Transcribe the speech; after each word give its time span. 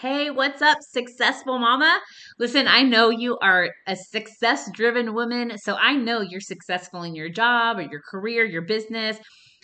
Hey, 0.00 0.30
what's 0.30 0.62
up, 0.62 0.78
successful 0.80 1.58
mama? 1.58 2.00
Listen, 2.38 2.66
I 2.66 2.80
know 2.80 3.10
you 3.10 3.36
are 3.42 3.68
a 3.86 3.94
success 3.94 4.70
driven 4.72 5.12
woman, 5.12 5.58
so 5.58 5.74
I 5.74 5.94
know 5.94 6.22
you're 6.22 6.40
successful 6.40 7.02
in 7.02 7.14
your 7.14 7.28
job 7.28 7.76
or 7.76 7.82
your 7.82 8.00
career, 8.10 8.46
your 8.46 8.62
business. 8.62 9.18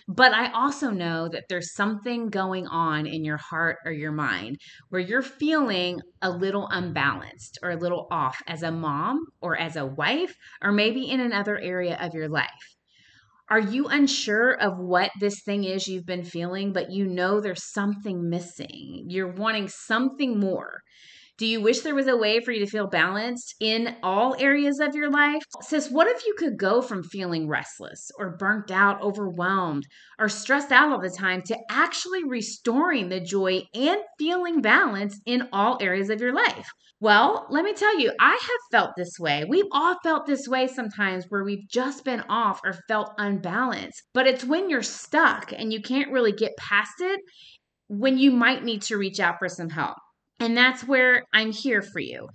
But 0.07 0.33
I 0.33 0.51
also 0.51 0.91
know 0.91 1.27
that 1.27 1.45
there's 1.49 1.73
something 1.73 2.29
going 2.29 2.67
on 2.67 3.07
in 3.07 3.25
your 3.25 3.37
heart 3.37 3.77
or 3.83 3.91
your 3.91 4.11
mind 4.11 4.57
where 4.89 5.01
you're 5.01 5.23
feeling 5.23 6.01
a 6.21 6.29
little 6.29 6.67
unbalanced 6.67 7.57
or 7.63 7.71
a 7.71 7.75
little 7.75 8.05
off 8.11 8.37
as 8.45 8.61
a 8.61 8.71
mom 8.71 9.25
or 9.41 9.57
as 9.57 9.75
a 9.75 9.87
wife, 9.87 10.35
or 10.61 10.71
maybe 10.71 11.09
in 11.09 11.19
another 11.19 11.57
area 11.57 11.97
of 11.99 12.13
your 12.13 12.29
life. 12.29 12.76
Are 13.49 13.59
you 13.59 13.87
unsure 13.87 14.51
of 14.51 14.77
what 14.77 15.11
this 15.19 15.41
thing 15.41 15.63
is 15.63 15.87
you've 15.87 16.05
been 16.05 16.25
feeling, 16.25 16.73
but 16.73 16.91
you 16.91 17.05
know 17.05 17.39
there's 17.39 17.71
something 17.71 18.29
missing? 18.29 19.05
You're 19.07 19.31
wanting 19.31 19.69
something 19.69 20.37
more. 20.37 20.81
Do 21.37 21.45
you 21.45 21.61
wish 21.61 21.81
there 21.81 21.93
was 21.93 22.07
a 22.07 22.17
way 22.17 22.39
for 22.39 22.51
you 22.51 22.59
to 22.65 22.71
feel 22.71 22.87
balanced 22.87 23.53
in 23.59 23.95
all 24.01 24.35
areas 24.39 24.79
of 24.79 24.95
your 24.95 25.11
life? 25.11 25.43
Sis, 25.61 25.91
what 25.91 26.07
if 26.07 26.25
you 26.25 26.33
could 26.35 26.57
go 26.57 26.81
from 26.81 27.03
feeling 27.03 27.47
restless 27.47 28.09
or 28.17 28.37
burnt 28.37 28.71
out, 28.71 28.99
overwhelmed, 29.03 29.85
or 30.17 30.29
stressed 30.29 30.71
out 30.71 30.91
all 30.91 30.99
the 30.99 31.11
time 31.11 31.43
to 31.43 31.57
actually 31.69 32.23
restoring 32.23 33.09
the 33.09 33.19
joy 33.19 33.61
and 33.75 34.01
feeling 34.17 34.61
balance 34.61 35.21
in 35.27 35.47
all 35.53 35.77
areas 35.79 36.09
of 36.09 36.21
your 36.21 36.33
life? 36.33 36.67
Well, 36.99 37.45
let 37.51 37.63
me 37.63 37.73
tell 37.73 37.99
you, 37.99 38.11
I 38.19 38.31
have 38.31 38.71
felt 38.71 38.95
this 38.97 39.19
way. 39.19 39.45
We've 39.47 39.69
all 39.71 39.95
felt 40.01 40.25
this 40.25 40.47
way 40.47 40.65
sometimes 40.65 41.25
where 41.29 41.43
we've 41.43 41.69
just 41.69 42.03
been 42.03 42.23
off 42.29 42.61
or 42.65 42.73
felt 42.87 43.13
unbalanced. 43.19 44.01
But 44.15 44.25
it's 44.25 44.43
when 44.43 44.71
you're 44.71 44.81
stuck 44.81 45.53
and 45.55 45.71
you 45.71 45.83
can't 45.83 46.11
really 46.11 46.31
get 46.31 46.57
past 46.57 46.99
it 46.99 47.21
when 47.89 48.17
you 48.17 48.31
might 48.31 48.63
need 48.63 48.81
to 48.83 48.97
reach 48.97 49.19
out 49.19 49.35
for 49.37 49.47
some 49.47 49.69
help. 49.69 49.97
And 50.39 50.55
that's 50.55 50.83
where 50.83 51.23
I'm 51.33 51.51
here 51.51 51.81
for 51.81 51.99
you. 51.99 52.27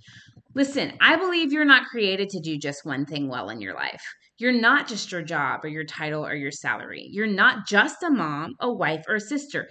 Listen, 0.55 0.93
I 1.01 1.15
believe 1.15 1.51
you're 1.51 1.65
not 1.65 1.87
created 1.87 2.29
to 2.29 2.39
do 2.39 2.57
just 2.57 2.85
one 2.85 3.05
thing 3.05 3.27
well 3.27 3.49
in 3.49 3.61
your 3.61 3.73
life. 3.73 4.03
You're 4.37 4.51
not 4.51 4.87
just 4.87 5.11
your 5.11 5.21
job 5.21 5.61
or 5.63 5.67
your 5.67 5.85
title 5.85 6.25
or 6.25 6.35
your 6.35 6.51
salary. 6.51 7.07
You're 7.09 7.27
not 7.27 7.65
just 7.67 8.03
a 8.03 8.09
mom, 8.09 8.53
a 8.59 8.71
wife, 8.71 9.03
or 9.07 9.15
a 9.15 9.21
sister. 9.21 9.69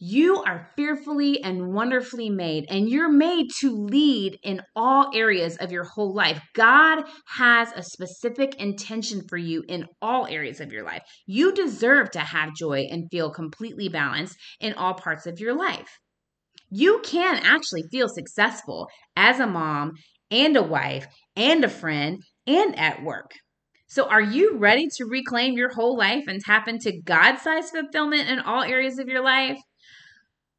You 0.00 0.42
are 0.42 0.70
fearfully 0.76 1.42
and 1.42 1.72
wonderfully 1.72 2.30
made, 2.30 2.66
and 2.68 2.88
you're 2.88 3.10
made 3.10 3.48
to 3.60 3.74
lead 3.74 4.38
in 4.44 4.62
all 4.76 5.10
areas 5.14 5.56
of 5.56 5.72
your 5.72 5.84
whole 5.84 6.14
life. 6.14 6.40
God 6.54 7.04
has 7.26 7.72
a 7.74 7.82
specific 7.82 8.54
intention 8.56 9.22
for 9.28 9.36
you 9.36 9.64
in 9.68 9.86
all 10.00 10.26
areas 10.26 10.60
of 10.60 10.72
your 10.72 10.84
life. 10.84 11.02
You 11.26 11.52
deserve 11.52 12.10
to 12.12 12.20
have 12.20 12.54
joy 12.54 12.86
and 12.90 13.10
feel 13.10 13.30
completely 13.30 13.88
balanced 13.88 14.36
in 14.60 14.74
all 14.74 14.94
parts 14.94 15.26
of 15.26 15.40
your 15.40 15.54
life 15.54 15.98
you 16.70 17.00
can 17.04 17.36
actually 17.44 17.84
feel 17.90 18.08
successful 18.08 18.88
as 19.16 19.40
a 19.40 19.46
mom 19.46 19.92
and 20.30 20.56
a 20.56 20.62
wife 20.62 21.06
and 21.36 21.64
a 21.64 21.68
friend 21.68 22.22
and 22.46 22.78
at 22.78 23.02
work. 23.02 23.30
So, 23.86 24.06
are 24.06 24.20
you 24.20 24.58
ready 24.58 24.86
to 24.96 25.06
reclaim 25.06 25.56
your 25.56 25.72
whole 25.72 25.96
life 25.96 26.24
and 26.26 26.40
tap 26.40 26.68
into 26.68 27.00
God 27.02 27.38
sized 27.38 27.70
fulfillment 27.70 28.28
in 28.28 28.38
all 28.38 28.62
areas 28.62 28.98
of 28.98 29.08
your 29.08 29.22
life? 29.22 29.58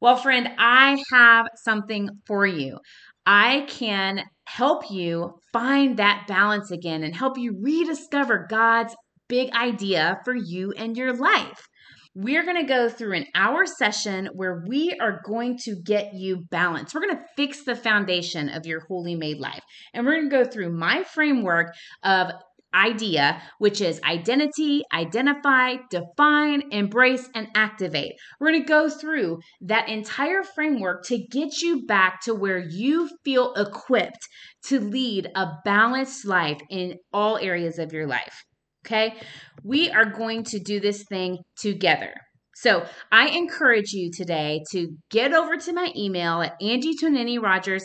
Well, 0.00 0.16
friend, 0.16 0.50
I 0.58 1.00
have 1.12 1.46
something 1.62 2.08
for 2.26 2.44
you. 2.44 2.78
I 3.24 3.66
can 3.68 4.24
help 4.46 4.90
you 4.90 5.34
find 5.52 5.98
that 5.98 6.24
balance 6.26 6.72
again 6.72 7.04
and 7.04 7.14
help 7.14 7.38
you 7.38 7.56
rediscover 7.62 8.46
God's 8.50 8.96
big 9.28 9.52
idea 9.52 10.18
for 10.24 10.34
you 10.34 10.72
and 10.76 10.96
your 10.96 11.14
life 11.14 11.68
we're 12.14 12.44
going 12.44 12.60
to 12.60 12.66
go 12.66 12.88
through 12.88 13.16
an 13.16 13.26
hour 13.34 13.66
session 13.66 14.28
where 14.34 14.64
we 14.66 14.96
are 15.00 15.20
going 15.24 15.56
to 15.58 15.76
get 15.76 16.14
you 16.14 16.44
balanced. 16.50 16.94
We're 16.94 17.02
going 17.02 17.16
to 17.16 17.24
fix 17.36 17.64
the 17.64 17.76
foundation 17.76 18.48
of 18.48 18.66
your 18.66 18.80
holy 18.80 19.14
made 19.14 19.38
life. 19.38 19.62
And 19.94 20.04
we're 20.04 20.16
going 20.16 20.30
to 20.30 20.44
go 20.44 20.44
through 20.44 20.72
my 20.72 21.04
framework 21.04 21.72
of 22.02 22.32
idea, 22.74 23.42
which 23.58 23.80
is 23.80 24.00
identity, 24.04 24.82
identify, 24.92 25.76
define, 25.90 26.62
embrace, 26.70 27.28
and 27.34 27.48
activate. 27.54 28.12
We're 28.38 28.50
going 28.50 28.62
to 28.62 28.68
go 28.68 28.88
through 28.88 29.40
that 29.62 29.88
entire 29.88 30.42
framework 30.42 31.04
to 31.06 31.18
get 31.18 31.62
you 31.62 31.86
back 31.86 32.20
to 32.22 32.34
where 32.34 32.58
you 32.58 33.10
feel 33.24 33.54
equipped 33.54 34.28
to 34.66 34.80
lead 34.80 35.30
a 35.34 35.48
balanced 35.64 36.26
life 36.26 36.60
in 36.70 36.98
all 37.12 37.38
areas 37.38 37.78
of 37.78 37.92
your 37.92 38.06
life. 38.06 38.44
Okay. 38.86 39.14
We 39.62 39.90
are 39.90 40.06
going 40.06 40.44
to 40.44 40.58
do 40.58 40.80
this 40.80 41.04
thing 41.08 41.38
together. 41.58 42.14
So 42.60 42.84
I 43.10 43.28
encourage 43.28 43.92
you 43.92 44.10
today 44.14 44.60
to 44.72 44.88
get 45.10 45.32
over 45.32 45.56
to 45.56 45.72
my 45.72 45.90
email 45.96 46.42
at 46.42 46.60
angietonini 46.60 47.38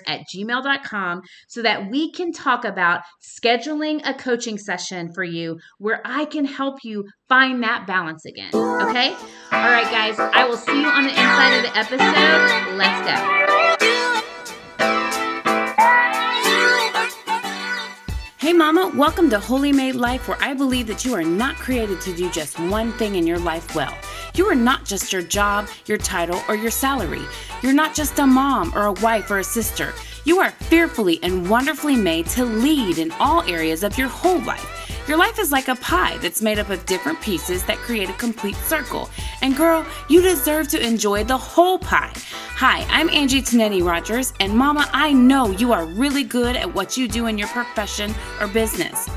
at 0.05 0.21
gmail.com 0.35 1.21
so 1.47 1.61
that 1.61 1.89
we 1.89 2.11
can 2.11 2.33
talk 2.33 2.65
about 2.65 2.99
scheduling 3.23 4.05
a 4.05 4.13
coaching 4.13 4.57
session 4.57 5.13
for 5.15 5.23
you 5.23 5.57
where 5.77 6.01
I 6.03 6.25
can 6.25 6.43
help 6.43 6.79
you 6.83 7.05
find 7.29 7.63
that 7.63 7.87
balance 7.87 8.25
again. 8.25 8.49
Okay? 8.53 9.13
All 9.53 9.71
right, 9.71 9.89
guys, 9.89 10.19
I 10.19 10.45
will 10.45 10.57
see 10.57 10.81
you 10.81 10.87
on 10.87 11.05
the 11.05 11.11
inside 11.11 11.55
of 11.55 11.63
the 11.63 11.77
episode. 11.77 12.77
Let's 12.77 13.07
go. 13.07 13.74
Hey, 18.45 18.53
Mama, 18.53 18.91
welcome 18.93 19.27
to 19.31 19.39
Holy 19.39 19.71
Made 19.71 19.95
Life, 19.95 20.27
where 20.27 20.37
I 20.39 20.53
believe 20.53 20.85
that 20.85 21.03
you 21.03 21.15
are 21.15 21.23
not 21.23 21.55
created 21.55 21.99
to 22.01 22.15
do 22.15 22.29
just 22.29 22.59
one 22.59 22.93
thing 22.93 23.15
in 23.15 23.25
your 23.25 23.39
life 23.39 23.73
well. 23.73 23.97
You 24.35 24.45
are 24.45 24.53
not 24.53 24.85
just 24.85 25.11
your 25.11 25.23
job, 25.23 25.67
your 25.87 25.97
title, 25.97 26.39
or 26.47 26.53
your 26.53 26.69
salary. 26.69 27.23
You're 27.63 27.73
not 27.73 27.95
just 27.95 28.19
a 28.19 28.27
mom 28.27 28.71
or 28.75 28.85
a 28.85 28.93
wife 29.01 29.31
or 29.31 29.39
a 29.39 29.43
sister. 29.43 29.95
You 30.25 30.41
are 30.41 30.51
fearfully 30.51 31.19
and 31.23 31.49
wonderfully 31.49 31.95
made 31.95 32.27
to 32.27 32.45
lead 32.45 32.99
in 32.99 33.11
all 33.13 33.41
areas 33.49 33.81
of 33.81 33.97
your 33.97 34.09
whole 34.09 34.43
life. 34.43 34.84
Your 35.07 35.17
life 35.17 35.37
is 35.37 35.51
like 35.51 35.67
a 35.67 35.75
pie 35.75 36.17
that's 36.17 36.41
made 36.41 36.57
up 36.57 36.71
of 36.71 36.83
different 36.87 37.21
pieces 37.21 37.63
that 37.65 37.77
create 37.77 38.09
a 38.09 38.13
complete 38.13 38.55
circle. 38.55 39.07
And 39.43 39.55
girl, 39.55 39.85
you 40.09 40.19
deserve 40.19 40.67
to 40.69 40.83
enjoy 40.83 41.23
the 41.23 41.37
whole 41.37 41.77
pie. 41.77 42.11
Hi, 42.55 42.83
I'm 42.89 43.11
Angie 43.11 43.43
Tonetti 43.43 43.85
Rogers, 43.85 44.33
and 44.39 44.51
Mama, 44.51 44.89
I 44.93 45.13
know 45.13 45.51
you 45.51 45.73
are 45.73 45.85
really 45.85 46.23
good 46.23 46.55
at 46.55 46.73
what 46.73 46.97
you 46.97 47.07
do 47.07 47.27
in 47.27 47.37
your 47.37 47.49
profession 47.49 48.15
or 48.41 48.47
business. 48.47 49.07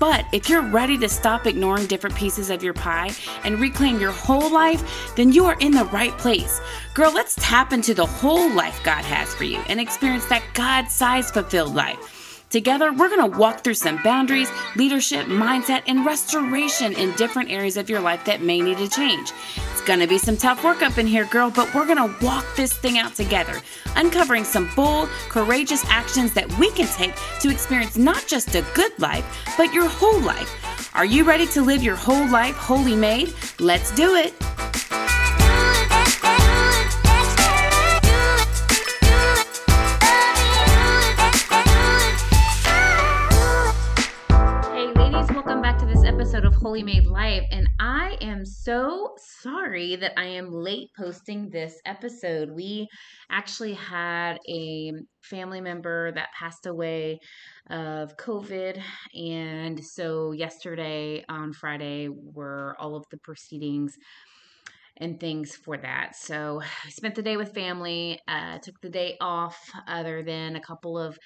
But 0.00 0.24
if 0.32 0.48
you're 0.48 0.62
ready 0.62 0.96
to 0.96 1.10
stop 1.10 1.46
ignoring 1.46 1.88
different 1.88 2.16
pieces 2.16 2.48
of 2.48 2.62
your 2.62 2.74
pie 2.74 3.10
and 3.44 3.60
reclaim 3.60 4.00
your 4.00 4.12
whole 4.12 4.50
life, 4.50 5.14
then 5.14 5.30
you 5.30 5.44
are 5.44 5.58
in 5.60 5.72
the 5.72 5.84
right 5.86 6.16
place. 6.16 6.58
Girl, 6.94 7.12
let's 7.12 7.36
tap 7.38 7.74
into 7.74 7.92
the 7.92 8.06
whole 8.06 8.50
life 8.54 8.80
God 8.82 9.04
has 9.04 9.34
for 9.34 9.44
you 9.44 9.58
and 9.68 9.78
experience 9.78 10.24
that 10.26 10.42
God 10.54 10.88
sized 10.88 11.34
fulfilled 11.34 11.74
life. 11.74 12.13
Together, 12.54 12.92
we're 12.92 13.08
going 13.08 13.32
to 13.32 13.36
walk 13.36 13.64
through 13.64 13.74
some 13.74 14.00
boundaries, 14.04 14.48
leadership, 14.76 15.26
mindset, 15.26 15.82
and 15.88 16.06
restoration 16.06 16.92
in 16.92 17.10
different 17.16 17.50
areas 17.50 17.76
of 17.76 17.90
your 17.90 17.98
life 17.98 18.24
that 18.24 18.42
may 18.42 18.60
need 18.60 18.78
to 18.78 18.88
change. 18.88 19.32
It's 19.72 19.82
going 19.82 19.98
to 19.98 20.06
be 20.06 20.18
some 20.18 20.36
tough 20.36 20.62
work 20.62 20.80
up 20.80 20.96
in 20.96 21.04
here, 21.04 21.24
girl, 21.24 21.50
but 21.50 21.74
we're 21.74 21.84
going 21.84 21.96
to 21.96 22.24
walk 22.24 22.46
this 22.54 22.72
thing 22.72 22.96
out 22.96 23.16
together, 23.16 23.60
uncovering 23.96 24.44
some 24.44 24.70
bold, 24.76 25.08
courageous 25.28 25.84
actions 25.86 26.32
that 26.34 26.48
we 26.56 26.70
can 26.70 26.86
take 26.86 27.16
to 27.40 27.50
experience 27.50 27.96
not 27.96 28.24
just 28.28 28.54
a 28.54 28.64
good 28.72 28.96
life, 29.00 29.26
but 29.56 29.72
your 29.72 29.88
whole 29.88 30.20
life. 30.20 30.94
Are 30.94 31.04
you 31.04 31.24
ready 31.24 31.46
to 31.48 31.60
live 31.60 31.82
your 31.82 31.96
whole 31.96 32.30
life 32.30 32.54
holy 32.54 32.94
made? 32.94 33.34
Let's 33.58 33.92
do 33.96 34.14
it. 34.14 34.32
Episode 46.34 46.52
of 46.52 46.60
Holy 46.60 46.82
Made 46.82 47.06
Life, 47.06 47.44
and 47.52 47.68
I 47.78 48.18
am 48.20 48.44
so 48.44 49.14
sorry 49.40 49.94
that 49.94 50.18
I 50.18 50.24
am 50.24 50.50
late 50.50 50.90
posting 50.98 51.48
this 51.48 51.80
episode. 51.86 52.50
We 52.50 52.88
actually 53.30 53.74
had 53.74 54.38
a 54.48 54.94
family 55.22 55.60
member 55.60 56.10
that 56.10 56.30
passed 56.36 56.66
away 56.66 57.20
of 57.70 58.16
COVID, 58.16 58.82
and 59.14 59.78
so 59.84 60.32
yesterday 60.32 61.24
on 61.28 61.52
Friday 61.52 62.08
were 62.10 62.74
all 62.80 62.96
of 62.96 63.04
the 63.12 63.18
proceedings 63.18 63.94
and 64.96 65.20
things 65.20 65.54
for 65.54 65.76
that. 65.76 66.16
So 66.16 66.60
I 66.84 66.90
spent 66.90 67.14
the 67.14 67.22
day 67.22 67.36
with 67.36 67.54
family, 67.54 68.18
uh, 68.26 68.58
took 68.58 68.80
the 68.80 68.90
day 68.90 69.16
off, 69.20 69.56
other 69.86 70.24
than 70.24 70.56
a 70.56 70.60
couple 70.60 70.98
of 70.98 71.16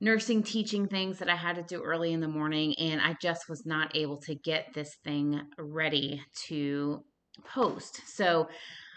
nursing 0.00 0.42
teaching 0.42 0.88
things 0.88 1.18
that 1.18 1.28
I 1.28 1.36
had 1.36 1.56
to 1.56 1.62
do 1.62 1.82
early 1.82 2.12
in 2.12 2.20
the 2.20 2.28
morning, 2.28 2.74
and 2.78 3.00
I 3.00 3.16
just 3.20 3.48
was 3.48 3.66
not 3.66 3.94
able 3.96 4.16
to 4.22 4.34
get 4.34 4.72
this 4.74 4.96
thing 5.04 5.40
ready 5.58 6.22
to 6.46 7.04
post. 7.44 8.00
So 8.06 8.48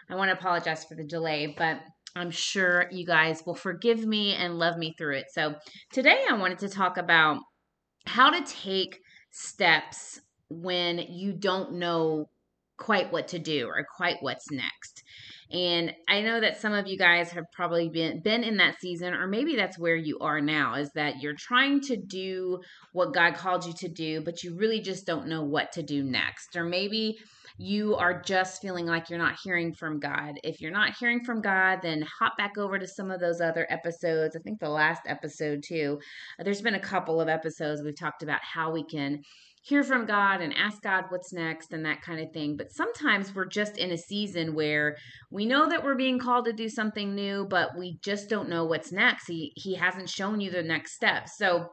I 0.10 0.16
want 0.16 0.30
to 0.30 0.38
apologize 0.38 0.86
for 0.86 0.96
the 0.96 1.04
delay, 1.04 1.54
but 1.58 1.82
I'm 2.16 2.32
sure 2.32 2.86
you 2.92 3.06
guys 3.06 3.44
will 3.46 3.56
forgive 3.56 4.06
me 4.06 4.36
and 4.36 4.60
love 4.60 4.78
me 4.78 4.94
through 4.98 5.18
it. 5.18 5.26
So 5.34 5.56
today 5.92 6.24
I 6.30 6.38
wanted 6.38 6.60
to 6.60 6.70
talk 6.70 6.98
about 6.98 7.40
how 8.06 8.30
to 8.30 8.44
take 8.46 9.00
steps 9.32 10.20
when 10.50 11.00
you 11.00 11.34
don't 11.34 11.74
know 11.74 12.30
quite 12.78 13.12
what 13.12 13.30
to 13.30 13.40
do 13.40 13.68
or 13.68 13.86
quite 13.96 14.18
what's 14.22 14.52
next. 14.52 15.04
And 15.54 15.94
I 16.10 16.22
know 16.22 16.40
that 16.40 16.60
some 16.60 16.74
of 16.74 16.88
you 16.88 16.98
guys 16.98 17.32
have 17.32 17.46
probably 17.52 17.88
been 17.88 18.22
been 18.22 18.44
in 18.44 18.58
that 18.58 18.80
season 18.80 19.14
or 19.14 19.28
maybe 19.28 19.56
that's 19.56 19.78
where 19.78 19.96
you 19.96 20.18
are 20.20 20.42
now 20.42 20.76
is 20.76 20.90
that 20.96 21.22
you're 21.22 21.36
trying 21.38 21.80
to 21.82 21.96
do 21.96 22.60
what 22.92 23.14
God 23.14 23.36
called 23.36 23.64
you 23.66 23.74
to 23.74 23.88
do, 23.88 24.22
but 24.22 24.44
you 24.44 24.56
really 24.56 24.82
just 24.82 25.06
don't 25.06 25.28
know 25.28 25.44
what 25.44 25.72
to 25.74 25.84
do 25.84 26.04
next. 26.04 26.56
Or 26.56 26.64
maybe 26.64 27.20
you 27.58 27.96
are 27.96 28.20
just 28.20 28.62
feeling 28.62 28.88
like 28.88 29.10
you're 29.10 29.20
not 29.20 29.38
hearing 29.44 29.74
from 29.74 30.00
God. 30.00 30.40
If 30.44 30.60
you're 30.60 30.72
not 30.72 30.96
hearing 31.00 31.24
from 31.24 31.42
God, 31.42 31.80
then 31.84 32.04
hop 32.20 32.36
back 32.36 32.58
over 32.58 32.80
to 32.80 32.88
some 32.88 33.12
of 33.12 33.20
those 33.20 33.42
other 33.42 33.68
episodes. 33.70 34.36
I 34.36 34.40
think 34.40 34.60
the 34.60 34.70
last 34.70 35.04
episode, 35.06 35.64
too. 35.64 36.00
There's 36.40 36.62
been 36.62 36.74
a 36.76 36.80
couple 36.80 37.22
of 37.22 37.30
episodes 37.30 37.84
we've 37.84 37.98
talked 37.98 38.24
about 38.24 38.42
how 38.42 38.72
we 38.72 38.84
can 38.84 39.22
hear 39.64 39.82
from 39.82 40.06
God 40.06 40.42
and 40.42 40.54
ask 40.58 40.82
God 40.82 41.06
what's 41.08 41.32
next 41.32 41.72
and 41.72 41.86
that 41.86 42.02
kind 42.02 42.20
of 42.20 42.34
thing. 42.34 42.58
But 42.58 42.72
sometimes 42.72 43.34
we're 43.34 43.46
just 43.46 43.78
in 43.78 43.92
a 43.92 43.98
season 43.98 44.56
where 44.56 44.98
we 45.32 45.46
know 45.46 45.70
that 45.70 45.84
we're 45.84 45.96
being 45.96 46.20
called 46.20 46.46
to 46.46 46.54
do 46.54 46.68
something 46.68 47.16
new, 47.16 47.48
but 47.50 47.78
we 47.78 47.98
just 48.04 48.30
don't 48.30 48.50
know 48.50 48.66
what's 48.66 48.92
next. 48.92 49.26
He 49.28 49.54
he 49.56 49.76
hasn't 49.76 50.10
shown 50.10 50.42
you 50.42 50.52
the 50.52 50.62
next 50.62 50.96
step. 50.96 51.30
So 51.30 51.70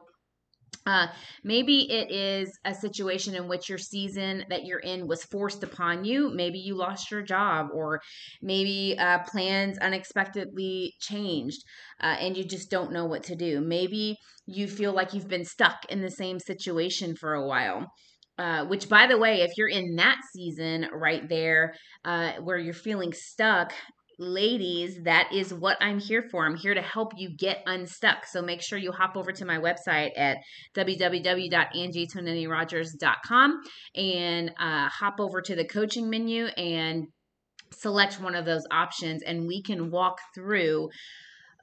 uh, 0.85 1.07
maybe 1.43 1.91
it 1.91 2.11
is 2.11 2.57
a 2.65 2.73
situation 2.73 3.35
in 3.35 3.47
which 3.47 3.69
your 3.69 3.77
season 3.77 4.45
that 4.49 4.65
you're 4.65 4.79
in 4.79 5.07
was 5.07 5.23
forced 5.23 5.63
upon 5.63 6.03
you. 6.05 6.29
Maybe 6.33 6.59
you 6.59 6.75
lost 6.75 7.11
your 7.11 7.21
job, 7.21 7.67
or 7.73 8.01
maybe 8.41 8.95
uh, 8.97 9.19
plans 9.19 9.77
unexpectedly 9.77 10.93
changed 10.99 11.63
uh, 12.01 12.15
and 12.19 12.35
you 12.35 12.43
just 12.43 12.71
don't 12.71 12.91
know 12.91 13.05
what 13.05 13.23
to 13.23 13.35
do. 13.35 13.61
Maybe 13.61 14.17
you 14.47 14.67
feel 14.67 14.93
like 14.93 15.13
you've 15.13 15.27
been 15.27 15.45
stuck 15.45 15.85
in 15.89 16.01
the 16.01 16.11
same 16.11 16.39
situation 16.39 17.15
for 17.15 17.33
a 17.33 17.45
while. 17.45 17.91
Uh, 18.37 18.65
which, 18.65 18.89
by 18.89 19.05
the 19.05 19.17
way, 19.17 19.41
if 19.41 19.51
you're 19.55 19.67
in 19.67 19.97
that 19.97 20.17
season 20.33 20.87
right 20.91 21.29
there 21.29 21.75
uh, 22.05 22.31
where 22.41 22.57
you're 22.57 22.73
feeling 22.73 23.13
stuck, 23.13 23.71
ladies, 24.21 25.03
that 25.03 25.29
is 25.33 25.53
what 25.53 25.75
I'm 25.81 25.99
here 25.99 26.23
for. 26.31 26.45
I'm 26.45 26.55
here 26.55 26.73
to 26.73 26.81
help 26.81 27.11
you 27.17 27.35
get 27.35 27.61
unstuck. 27.65 28.25
So 28.27 28.41
make 28.41 28.61
sure 28.61 28.77
you 28.77 28.91
hop 28.91 29.17
over 29.17 29.31
to 29.31 29.45
my 29.45 29.57
website 29.57 30.11
at 30.15 30.37
www.angietonellirogers.com 30.75 33.61
and 33.95 34.51
uh, 34.59 34.89
hop 34.89 35.15
over 35.19 35.41
to 35.41 35.55
the 35.55 35.65
coaching 35.65 36.07
menu 36.09 36.45
and 36.45 37.07
select 37.73 38.21
one 38.21 38.35
of 38.35 38.45
those 38.45 38.63
options, 38.69 39.23
and 39.23 39.47
we 39.47 39.63
can 39.63 39.91
walk 39.91 40.19
through 40.35 40.89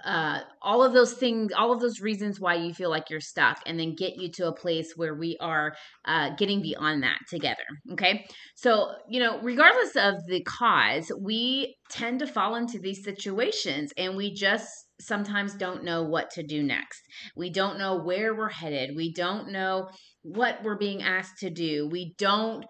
uh, 0.05 0.41
all 0.63 0.83
of 0.83 0.93
those 0.93 1.15
things, 1.15 1.53
all 1.57 1.73
of 1.73 1.81
those 1.81 2.01
reasons 2.01 2.41
why 2.41 2.55
you 2.55 2.73
feel 2.73 2.91
like 2.91 3.11
you're 3.11 3.21
stuck, 3.21 3.61
and 3.67 3.79
then 3.79 3.95
get 3.95 4.17
you 4.17 4.31
to 4.31 4.47
a 4.47 4.55
place 4.55 4.93
where 4.97 5.15
we 5.15 5.37
are 5.41 5.75
uh, 6.05 6.31
getting 6.37 6.63
beyond 6.63 7.03
that 7.03 7.19
together. 7.29 7.65
Okay. 7.93 8.25
So, 8.55 8.93
you 9.09 9.21
know, 9.21 9.41
regardless 9.41 9.97
of 9.97 10.15
the 10.29 10.43
cause, 10.45 11.11
we 11.21 11.77
tend 11.91 12.21
to 12.21 12.27
fall 12.27 12.55
into 12.55 12.79
these 12.79 13.03
situations 13.03 13.93
and 13.97 14.17
we 14.17 14.33
just 14.33 14.69
sometimes 15.01 15.55
don't 15.55 15.85
know 15.85 16.03
what 16.03 16.31
to 16.31 16.43
do 16.43 16.63
next. 16.63 17.01
We 17.37 17.51
don't 17.51 17.79
know 17.79 17.97
where 17.97 18.35
we're 18.35 18.49
headed. 18.49 18.97
We 18.97 19.13
don't 19.13 19.51
know 19.51 19.89
what 20.23 20.63
we're 20.63 20.79
being 20.79 21.03
asked 21.03 21.39
to 21.41 21.51
do. 21.51 21.89
We 21.89 22.15
don't, 22.19 22.65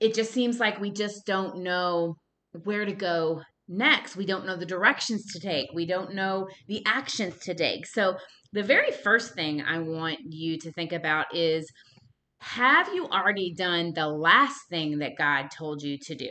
it 0.00 0.14
just 0.14 0.32
seems 0.32 0.58
like 0.58 0.80
we 0.80 0.90
just 0.90 1.26
don't 1.26 1.62
know 1.62 2.16
where 2.64 2.84
to 2.84 2.92
go 2.92 3.42
next. 3.68 4.16
We 4.16 4.26
don't 4.26 4.46
know 4.46 4.56
the 4.56 4.66
directions 4.66 5.24
to 5.32 5.40
take. 5.40 5.68
We 5.74 5.86
don't 5.86 6.14
know 6.14 6.48
the 6.66 6.82
actions 6.86 7.38
to 7.40 7.54
take. 7.54 7.86
So, 7.86 8.16
the 8.52 8.62
very 8.62 8.90
first 8.90 9.34
thing 9.34 9.60
I 9.62 9.78
want 9.78 10.20
you 10.24 10.58
to 10.58 10.72
think 10.72 10.92
about 10.92 11.26
is 11.34 11.70
have 12.40 12.94
you 12.94 13.06
already 13.06 13.52
done 13.52 13.92
the 13.94 14.08
last 14.08 14.56
thing 14.70 14.98
that 14.98 15.18
God 15.18 15.48
told 15.56 15.82
you 15.82 15.98
to 16.02 16.14
do? 16.14 16.30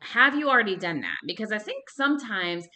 Have 0.00 0.34
you 0.34 0.48
already 0.48 0.76
done 0.76 1.00
that? 1.00 1.18
Because 1.26 1.52
I 1.52 1.58
think 1.58 1.90
sometimes 1.90 2.66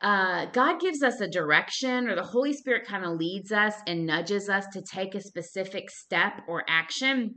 uh, 0.00 0.46
God 0.52 0.80
gives 0.80 1.02
us 1.02 1.20
a 1.20 1.28
direction, 1.28 2.08
or 2.08 2.14
the 2.14 2.22
Holy 2.22 2.52
Spirit 2.52 2.86
kind 2.86 3.04
of 3.04 3.16
leads 3.18 3.50
us 3.50 3.74
and 3.86 4.06
nudges 4.06 4.48
us 4.48 4.66
to 4.72 4.82
take 4.82 5.14
a 5.14 5.20
specific 5.20 5.90
step 5.90 6.42
or 6.46 6.62
action. 6.68 7.34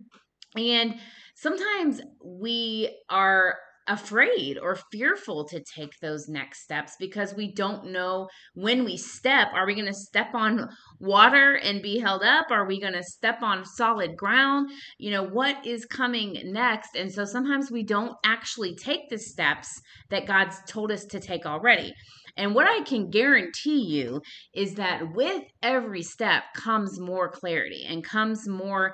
And 0.56 0.96
sometimes 1.36 2.02
we 2.24 2.96
are 3.10 3.56
afraid 3.88 4.58
or 4.58 4.78
fearful 4.92 5.46
to 5.46 5.62
take 5.76 6.00
those 6.00 6.28
next 6.28 6.64
steps 6.64 6.96
because 7.00 7.34
we 7.34 7.54
don't 7.54 7.92
know 7.92 8.28
when 8.54 8.86
we 8.86 8.98
step. 8.98 9.48
Are 9.54 9.66
we 9.66 9.74
going 9.74 9.88
to 9.88 9.94
step 9.94 10.34
on 10.34 10.70
water 11.00 11.56
and 11.56 11.82
be 11.82 12.00
held 12.00 12.24
up? 12.24 12.48
Are 12.52 12.66
we 12.66 12.80
going 12.80 12.94
to 12.94 13.04
step 13.04 13.42
on 13.42 13.66
solid 13.66 14.16
ground? 14.16 14.72
You 14.98 15.12
know 15.12 15.24
what 15.24 15.66
is 15.66 15.86
coming 15.86 16.40
next? 16.46 16.96
And 16.96 17.12
so 17.12 17.26
sometimes 17.26 17.72
we 17.72 17.84
don't 17.84 18.16
actually 18.24 18.76
take 18.76 19.10
the 19.10 19.18
steps 19.18 19.82
that 20.10 20.28
God's 20.28 20.58
told 20.68 20.92
us 20.92 21.06
to 21.06 21.20
take 21.20 21.46
already. 21.46 21.94
And 22.38 22.56
what 22.56 22.68
I 22.68 22.82
can 22.84 23.10
guarantee 23.10 23.84
you 23.84 24.22
is 24.54 24.76
that 24.76 25.14
with 25.14 25.44
every 25.62 26.04
step 26.04 26.44
comes 26.56 27.00
more 27.00 27.30
clarity 27.30 27.86
and 27.88 28.04
comes 28.04 28.48
more 28.48 28.94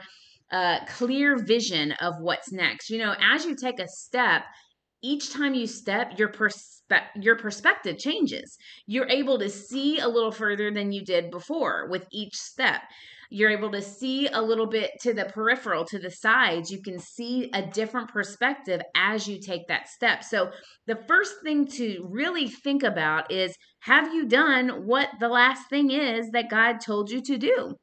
uh, 0.51 0.79
clear 0.87 1.37
vision 1.37 1.91
of 1.93 2.15
what's 2.19 2.51
next. 2.51 2.89
You 2.89 2.99
know, 2.99 3.15
as 3.21 3.45
you 3.45 3.55
take 3.55 3.79
a 3.79 3.87
step, 3.87 4.43
each 5.01 5.31
time 5.31 5.53
you 5.53 5.67
step 5.67 6.17
your 6.17 6.29
perspe- 6.29 7.07
your 7.15 7.35
perspective 7.35 7.97
changes. 7.97 8.57
You're 8.85 9.09
able 9.09 9.39
to 9.39 9.49
see 9.49 9.99
a 9.99 10.07
little 10.07 10.31
further 10.31 10.71
than 10.71 10.91
you 10.91 11.03
did 11.03 11.31
before 11.31 11.87
with 11.89 12.05
each 12.11 12.35
step. 12.35 12.81
You're 13.29 13.51
able 13.51 13.71
to 13.71 13.81
see 13.81 14.27
a 14.27 14.41
little 14.41 14.67
bit 14.67 14.91
to 15.01 15.13
the 15.13 15.25
peripheral 15.25 15.83
to 15.85 15.99
the 15.99 16.09
sides. 16.09 16.71
You 16.71 16.81
can 16.81 16.97
see 16.97 17.49
a 17.53 17.61
different 17.61 18.09
perspective 18.09 18.81
as 18.95 19.27
you 19.27 19.39
take 19.39 19.67
that 19.67 19.89
step. 19.89 20.23
So 20.23 20.51
the 20.85 20.99
first 21.07 21.33
thing 21.43 21.67
to 21.73 22.07
really 22.09 22.47
think 22.47 22.83
about 22.83 23.31
is 23.31 23.53
have 23.81 24.13
you 24.13 24.27
done 24.27 24.85
what 24.85 25.09
the 25.19 25.27
last 25.27 25.69
thing 25.69 25.91
is 25.91 26.29
that 26.31 26.49
god 26.49 26.77
told 26.79 27.11
you 27.11 27.21
to 27.23 27.37
do? 27.37 27.75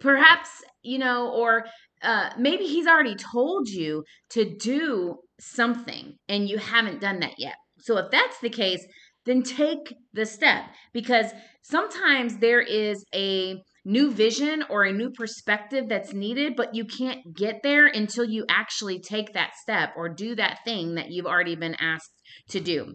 Perhaps 0.00 0.50
you 0.82 0.98
know 0.98 1.30
or 1.30 1.64
uh, 2.04 2.30
maybe 2.38 2.64
he's 2.64 2.86
already 2.86 3.16
told 3.16 3.68
you 3.68 4.04
to 4.30 4.56
do 4.56 5.16
something 5.40 6.14
and 6.28 6.48
you 6.48 6.58
haven't 6.58 7.00
done 7.00 7.20
that 7.20 7.34
yet. 7.38 7.56
So 7.80 7.98
if 7.98 8.10
that's 8.10 8.38
the 8.40 8.50
case, 8.50 8.86
then 9.26 9.42
take 9.42 9.94
the 10.12 10.26
step 10.26 10.64
because 10.92 11.32
sometimes 11.62 12.38
there 12.38 12.60
is 12.60 13.04
a 13.14 13.56
new 13.84 14.10
vision 14.10 14.64
or 14.70 14.84
a 14.84 14.92
new 14.92 15.10
perspective 15.10 15.88
that's 15.88 16.12
needed, 16.12 16.54
but 16.56 16.74
you 16.74 16.84
can't 16.84 17.34
get 17.34 17.60
there 17.62 17.86
until 17.86 18.24
you 18.24 18.44
actually 18.48 19.00
take 19.00 19.32
that 19.32 19.52
step 19.56 19.90
or 19.96 20.08
do 20.08 20.34
that 20.34 20.58
thing 20.64 20.94
that 20.94 21.10
you've 21.10 21.26
already 21.26 21.56
been 21.56 21.76
asked 21.80 22.12
to 22.48 22.60
do. 22.60 22.94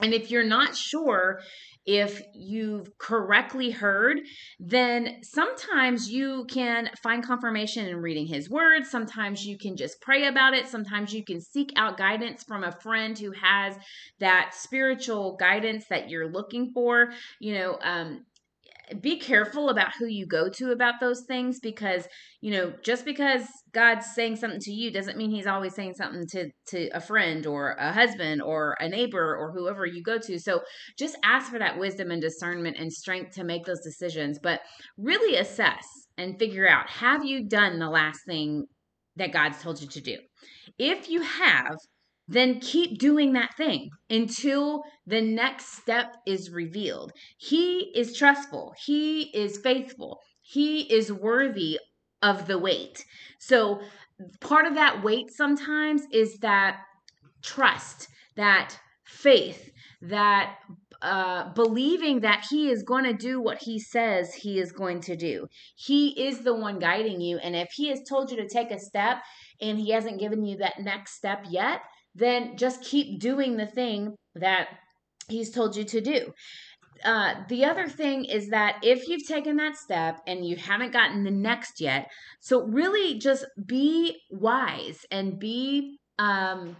And 0.00 0.12
if 0.12 0.30
you're 0.30 0.44
not 0.44 0.76
sure 0.76 1.40
if 1.86 2.22
you've 2.34 2.96
correctly 2.98 3.70
heard, 3.70 4.20
then 4.58 5.20
sometimes 5.22 6.10
you 6.10 6.46
can 6.48 6.90
find 7.02 7.24
confirmation 7.24 7.86
in 7.86 7.98
reading 7.98 8.26
his 8.26 8.48
words. 8.48 8.90
Sometimes 8.90 9.44
you 9.44 9.58
can 9.58 9.76
just 9.76 10.00
pray 10.00 10.26
about 10.26 10.54
it. 10.54 10.68
Sometimes 10.68 11.12
you 11.12 11.24
can 11.24 11.40
seek 11.40 11.72
out 11.76 11.98
guidance 11.98 12.42
from 12.44 12.64
a 12.64 12.72
friend 12.72 13.18
who 13.18 13.32
has 13.32 13.76
that 14.20 14.54
spiritual 14.54 15.36
guidance 15.36 15.84
that 15.90 16.08
you're 16.08 16.30
looking 16.30 16.70
for. 16.72 17.12
You 17.40 17.54
know, 17.54 17.78
um, 17.82 18.24
be 19.00 19.18
careful 19.18 19.70
about 19.70 19.92
who 19.98 20.06
you 20.06 20.26
go 20.26 20.48
to 20.48 20.72
about 20.72 20.94
those 21.00 21.22
things 21.26 21.58
because 21.60 22.06
you 22.40 22.50
know 22.50 22.72
just 22.82 23.04
because 23.04 23.46
god's 23.72 24.06
saying 24.14 24.36
something 24.36 24.60
to 24.60 24.72
you 24.72 24.90
doesn't 24.90 25.16
mean 25.16 25.30
he's 25.30 25.46
always 25.46 25.74
saying 25.74 25.94
something 25.94 26.26
to 26.26 26.50
to 26.66 26.88
a 26.88 27.00
friend 27.00 27.46
or 27.46 27.72
a 27.78 27.92
husband 27.92 28.42
or 28.42 28.76
a 28.80 28.88
neighbor 28.88 29.36
or 29.36 29.52
whoever 29.52 29.86
you 29.86 30.02
go 30.02 30.18
to. 30.18 30.38
So 30.38 30.60
just 30.98 31.16
ask 31.24 31.50
for 31.50 31.58
that 31.58 31.78
wisdom 31.78 32.10
and 32.10 32.20
discernment 32.20 32.76
and 32.78 32.92
strength 32.92 33.34
to 33.34 33.44
make 33.44 33.64
those 33.64 33.80
decisions 33.80 34.38
but 34.42 34.60
really 34.98 35.36
assess 35.36 35.84
and 36.16 36.38
figure 36.38 36.68
out 36.68 36.88
have 36.88 37.24
you 37.24 37.48
done 37.48 37.78
the 37.78 37.90
last 37.90 38.20
thing 38.26 38.64
that 39.16 39.32
god's 39.32 39.62
told 39.62 39.80
you 39.80 39.88
to 39.88 40.00
do? 40.00 40.16
If 40.78 41.08
you 41.08 41.22
have 41.22 41.76
then 42.26 42.60
keep 42.60 42.98
doing 42.98 43.32
that 43.34 43.56
thing 43.56 43.90
until 44.08 44.82
the 45.06 45.20
next 45.20 45.76
step 45.76 46.16
is 46.26 46.50
revealed. 46.50 47.12
He 47.38 47.92
is 47.94 48.16
trustful, 48.16 48.74
He 48.84 49.24
is 49.36 49.58
faithful, 49.58 50.20
He 50.40 50.82
is 50.92 51.12
worthy 51.12 51.78
of 52.22 52.46
the 52.46 52.58
wait. 52.58 53.04
So, 53.38 53.80
part 54.40 54.66
of 54.66 54.74
that 54.74 55.02
wait 55.02 55.30
sometimes 55.30 56.02
is 56.12 56.38
that 56.38 56.78
trust, 57.42 58.08
that 58.36 58.78
faith, 59.04 59.70
that 60.00 60.56
uh, 61.02 61.52
believing 61.52 62.20
that 62.20 62.46
he 62.48 62.70
is 62.70 62.82
going 62.82 63.04
to 63.04 63.12
do 63.12 63.38
what 63.38 63.58
he 63.60 63.78
says 63.78 64.32
he 64.32 64.58
is 64.58 64.72
going 64.72 65.00
to 65.02 65.16
do. 65.16 65.46
He 65.76 66.26
is 66.26 66.40
the 66.40 66.54
one 66.54 66.78
guiding 66.78 67.20
you. 67.20 67.36
And 67.38 67.54
if 67.54 67.68
he 67.72 67.88
has 67.88 68.00
told 68.08 68.30
you 68.30 68.38
to 68.38 68.48
take 68.48 68.70
a 68.70 68.78
step 68.78 69.18
and 69.60 69.78
he 69.78 69.90
hasn't 69.90 70.18
given 70.20 70.44
you 70.46 70.56
that 70.58 70.80
next 70.80 71.16
step 71.16 71.44
yet, 71.50 71.82
then 72.14 72.56
just 72.56 72.82
keep 72.82 73.20
doing 73.20 73.56
the 73.56 73.66
thing 73.66 74.14
that 74.34 74.68
he's 75.28 75.50
told 75.50 75.76
you 75.76 75.84
to 75.84 76.00
do. 76.00 76.32
Uh, 77.04 77.34
the 77.48 77.64
other 77.64 77.88
thing 77.88 78.24
is 78.24 78.48
that 78.48 78.76
if 78.82 79.08
you've 79.08 79.26
taken 79.26 79.56
that 79.56 79.76
step 79.76 80.20
and 80.26 80.46
you 80.46 80.56
haven't 80.56 80.92
gotten 80.92 81.24
the 81.24 81.30
next 81.30 81.80
yet, 81.80 82.10
so 82.40 82.62
really 82.66 83.18
just 83.18 83.44
be 83.66 84.16
wise 84.30 85.04
and 85.10 85.38
be 85.38 85.98
um, 86.18 86.76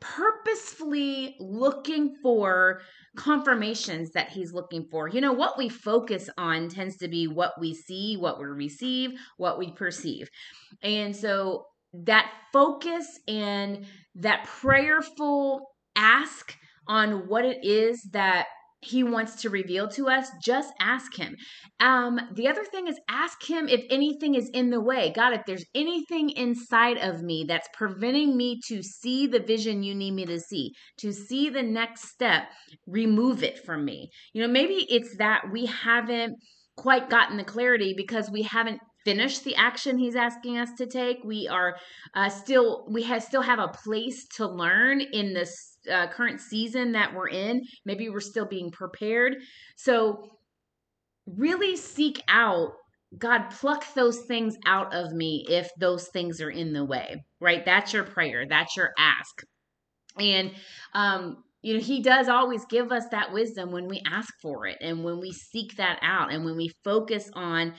purposefully 0.00 1.36
looking 1.38 2.16
for 2.22 2.80
confirmations 3.16 4.10
that 4.12 4.30
he's 4.30 4.52
looking 4.52 4.86
for. 4.90 5.06
You 5.06 5.20
know, 5.20 5.32
what 5.32 5.56
we 5.56 5.68
focus 5.68 6.28
on 6.36 6.68
tends 6.68 6.96
to 6.96 7.08
be 7.08 7.28
what 7.28 7.52
we 7.60 7.74
see, 7.74 8.16
what 8.16 8.38
we 8.40 8.46
receive, 8.46 9.12
what 9.36 9.58
we 9.58 9.70
perceive. 9.72 10.28
And 10.82 11.14
so 11.14 11.66
that 11.92 12.30
focus 12.52 13.06
and 13.28 13.86
that 14.16 14.44
prayerful 14.44 15.68
ask 15.96 16.54
on 16.88 17.28
what 17.28 17.44
it 17.44 17.64
is 17.64 18.02
that 18.12 18.46
he 18.84 19.04
wants 19.04 19.42
to 19.42 19.50
reveal 19.50 19.88
to 19.88 20.08
us, 20.08 20.28
just 20.42 20.72
ask 20.80 21.16
him. 21.16 21.36
Um, 21.78 22.18
the 22.34 22.48
other 22.48 22.64
thing 22.64 22.88
is 22.88 22.98
ask 23.08 23.48
him 23.48 23.68
if 23.68 23.84
anything 23.90 24.34
is 24.34 24.50
in 24.52 24.70
the 24.70 24.80
way. 24.80 25.12
God, 25.14 25.32
if 25.32 25.42
there's 25.46 25.64
anything 25.74 26.30
inside 26.30 26.98
of 26.98 27.22
me 27.22 27.44
that's 27.46 27.68
preventing 27.74 28.36
me 28.36 28.58
to 28.66 28.82
see 28.82 29.28
the 29.28 29.38
vision 29.38 29.84
you 29.84 29.94
need 29.94 30.14
me 30.14 30.26
to 30.26 30.40
see, 30.40 30.72
to 30.98 31.12
see 31.12 31.48
the 31.48 31.62
next 31.62 32.08
step, 32.08 32.48
remove 32.86 33.44
it 33.44 33.64
from 33.64 33.84
me. 33.84 34.10
You 34.32 34.42
know, 34.42 34.52
maybe 34.52 34.84
it's 34.88 35.16
that 35.18 35.42
we 35.52 35.66
haven't 35.66 36.34
quite 36.76 37.08
gotten 37.08 37.36
the 37.36 37.44
clarity 37.44 37.94
because 37.96 38.30
we 38.30 38.42
haven't 38.42 38.80
finished 39.04 39.44
the 39.44 39.54
action 39.56 39.98
he's 39.98 40.16
asking 40.16 40.58
us 40.58 40.70
to 40.78 40.86
take 40.86 41.18
we 41.24 41.48
are 41.48 41.76
uh, 42.14 42.28
still 42.28 42.86
we 42.88 43.02
have 43.02 43.22
still 43.22 43.42
have 43.42 43.58
a 43.58 43.68
place 43.68 44.26
to 44.36 44.46
learn 44.46 45.00
in 45.00 45.34
this 45.34 45.72
uh, 45.90 46.06
current 46.08 46.40
season 46.40 46.92
that 46.92 47.14
we're 47.14 47.28
in. 47.28 47.62
Maybe 47.84 48.08
we're 48.08 48.20
still 48.20 48.46
being 48.46 48.70
prepared. 48.70 49.36
So, 49.76 50.30
really 51.26 51.76
seek 51.76 52.22
out 52.28 52.72
God, 53.18 53.50
pluck 53.50 53.84
those 53.94 54.20
things 54.20 54.56
out 54.64 54.94
of 54.94 55.12
me 55.12 55.44
if 55.46 55.68
those 55.78 56.08
things 56.08 56.40
are 56.40 56.48
in 56.48 56.72
the 56.72 56.82
way, 56.82 57.22
right? 57.40 57.62
That's 57.62 57.92
your 57.92 58.04
prayer, 58.04 58.46
that's 58.48 58.74
your 58.74 58.92
ask. 58.98 59.42
And, 60.18 60.52
um, 60.94 61.44
you 61.60 61.74
know, 61.74 61.80
He 61.80 62.00
does 62.00 62.28
always 62.28 62.64
give 62.64 62.90
us 62.90 63.04
that 63.10 63.30
wisdom 63.30 63.70
when 63.70 63.86
we 63.86 64.00
ask 64.10 64.32
for 64.40 64.66
it 64.66 64.78
and 64.80 65.04
when 65.04 65.20
we 65.20 65.30
seek 65.30 65.76
that 65.76 65.98
out 66.00 66.32
and 66.32 66.42
when 66.42 66.56
we 66.56 66.70
focus 66.84 67.30
on 67.34 67.74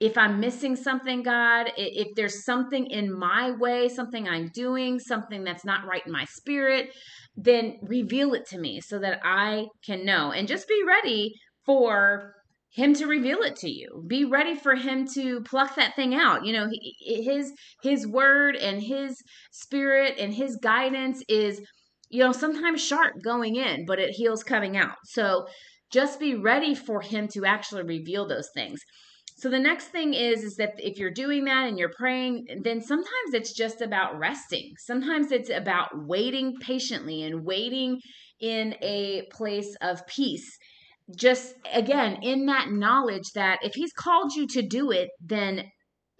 if 0.00 0.18
I'm 0.18 0.40
missing 0.40 0.76
something, 0.76 1.22
God, 1.22 1.70
if 1.76 2.08
there's 2.16 2.44
something 2.44 2.86
in 2.86 3.16
my 3.16 3.52
way, 3.52 3.88
something 3.88 4.28
I'm 4.28 4.50
doing, 4.52 4.98
something 4.98 5.44
that's 5.44 5.64
not 5.64 5.86
right 5.86 6.02
in 6.04 6.12
my 6.12 6.24
spirit, 6.24 6.92
then 7.36 7.78
reveal 7.82 8.34
it 8.34 8.46
to 8.48 8.58
me 8.58 8.80
so 8.80 8.98
that 8.98 9.20
I 9.24 9.66
can 9.84 10.04
know. 10.04 10.32
And 10.32 10.48
just 10.48 10.68
be 10.68 10.82
ready 10.86 11.32
for 11.64 12.34
him 12.74 12.92
to 12.94 13.06
reveal 13.06 13.42
it 13.42 13.56
to 13.56 13.70
you. 13.70 14.04
Be 14.08 14.24
ready 14.24 14.56
for 14.56 14.74
him 14.74 15.06
to 15.14 15.40
pluck 15.42 15.76
that 15.76 15.94
thing 15.94 16.14
out. 16.14 16.44
You 16.44 16.52
know, 16.52 16.68
his 17.00 17.52
his 17.82 18.06
word 18.06 18.56
and 18.56 18.82
his 18.82 19.16
spirit 19.52 20.16
and 20.18 20.34
his 20.34 20.56
guidance 20.56 21.22
is 21.28 21.60
you 22.10 22.20
know 22.20 22.32
sometimes 22.32 22.84
sharp 22.84 23.14
going 23.24 23.54
in, 23.54 23.84
but 23.86 24.00
it 24.00 24.10
heals 24.10 24.42
coming 24.42 24.76
out. 24.76 24.96
So 25.04 25.46
just 25.92 26.18
be 26.18 26.34
ready 26.34 26.74
for 26.74 27.00
him 27.00 27.28
to 27.28 27.44
actually 27.44 27.84
reveal 27.84 28.26
those 28.26 28.48
things. 28.54 28.80
So 29.44 29.50
the 29.50 29.58
next 29.58 29.88
thing 29.88 30.14
is 30.14 30.42
is 30.42 30.56
that 30.56 30.72
if 30.78 30.96
you're 30.96 31.10
doing 31.10 31.44
that 31.44 31.68
and 31.68 31.78
you're 31.78 31.92
praying, 31.98 32.46
then 32.62 32.80
sometimes 32.80 33.34
it's 33.34 33.52
just 33.52 33.82
about 33.82 34.18
resting. 34.18 34.72
Sometimes 34.78 35.30
it's 35.32 35.50
about 35.50 35.90
waiting 36.06 36.54
patiently 36.62 37.24
and 37.24 37.44
waiting 37.44 38.00
in 38.40 38.74
a 38.80 39.24
place 39.30 39.76
of 39.82 40.00
peace. 40.06 40.56
Just 41.14 41.56
again, 41.74 42.22
in 42.22 42.46
that 42.46 42.70
knowledge 42.70 43.32
that 43.34 43.58
if 43.62 43.74
he's 43.74 43.92
called 43.92 44.32
you 44.32 44.46
to 44.46 44.62
do 44.62 44.90
it, 44.90 45.10
then 45.20 45.64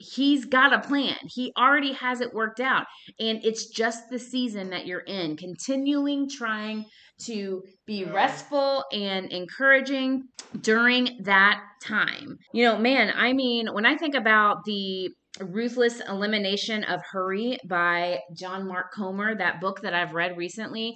he's 0.04 0.44
got 0.44 0.72
a 0.72 0.86
plan. 0.86 1.16
He 1.26 1.52
already 1.56 1.92
has 1.92 2.20
it 2.20 2.34
worked 2.34 2.60
out. 2.60 2.86
And 3.18 3.44
it's 3.44 3.66
just 3.66 4.10
the 4.10 4.18
season 4.18 4.70
that 4.70 4.86
you're 4.86 5.00
in, 5.00 5.36
continuing 5.36 6.28
trying 6.28 6.84
to 7.26 7.62
be 7.86 8.04
restful 8.04 8.84
and 8.92 9.30
encouraging 9.32 10.24
during 10.60 11.20
that 11.22 11.60
time. 11.82 12.38
You 12.52 12.64
know, 12.64 12.78
man, 12.78 13.12
I 13.16 13.32
mean, 13.32 13.68
when 13.72 13.86
I 13.86 13.96
think 13.96 14.14
about 14.14 14.64
the 14.64 15.10
Ruthless 15.40 16.00
Elimination 16.08 16.84
of 16.84 17.00
Hurry 17.10 17.58
by 17.68 18.20
John 18.36 18.68
Mark 18.68 18.92
Comer, 18.94 19.34
that 19.36 19.60
book 19.60 19.80
that 19.82 19.94
I've 19.94 20.12
read 20.12 20.36
recently, 20.36 20.94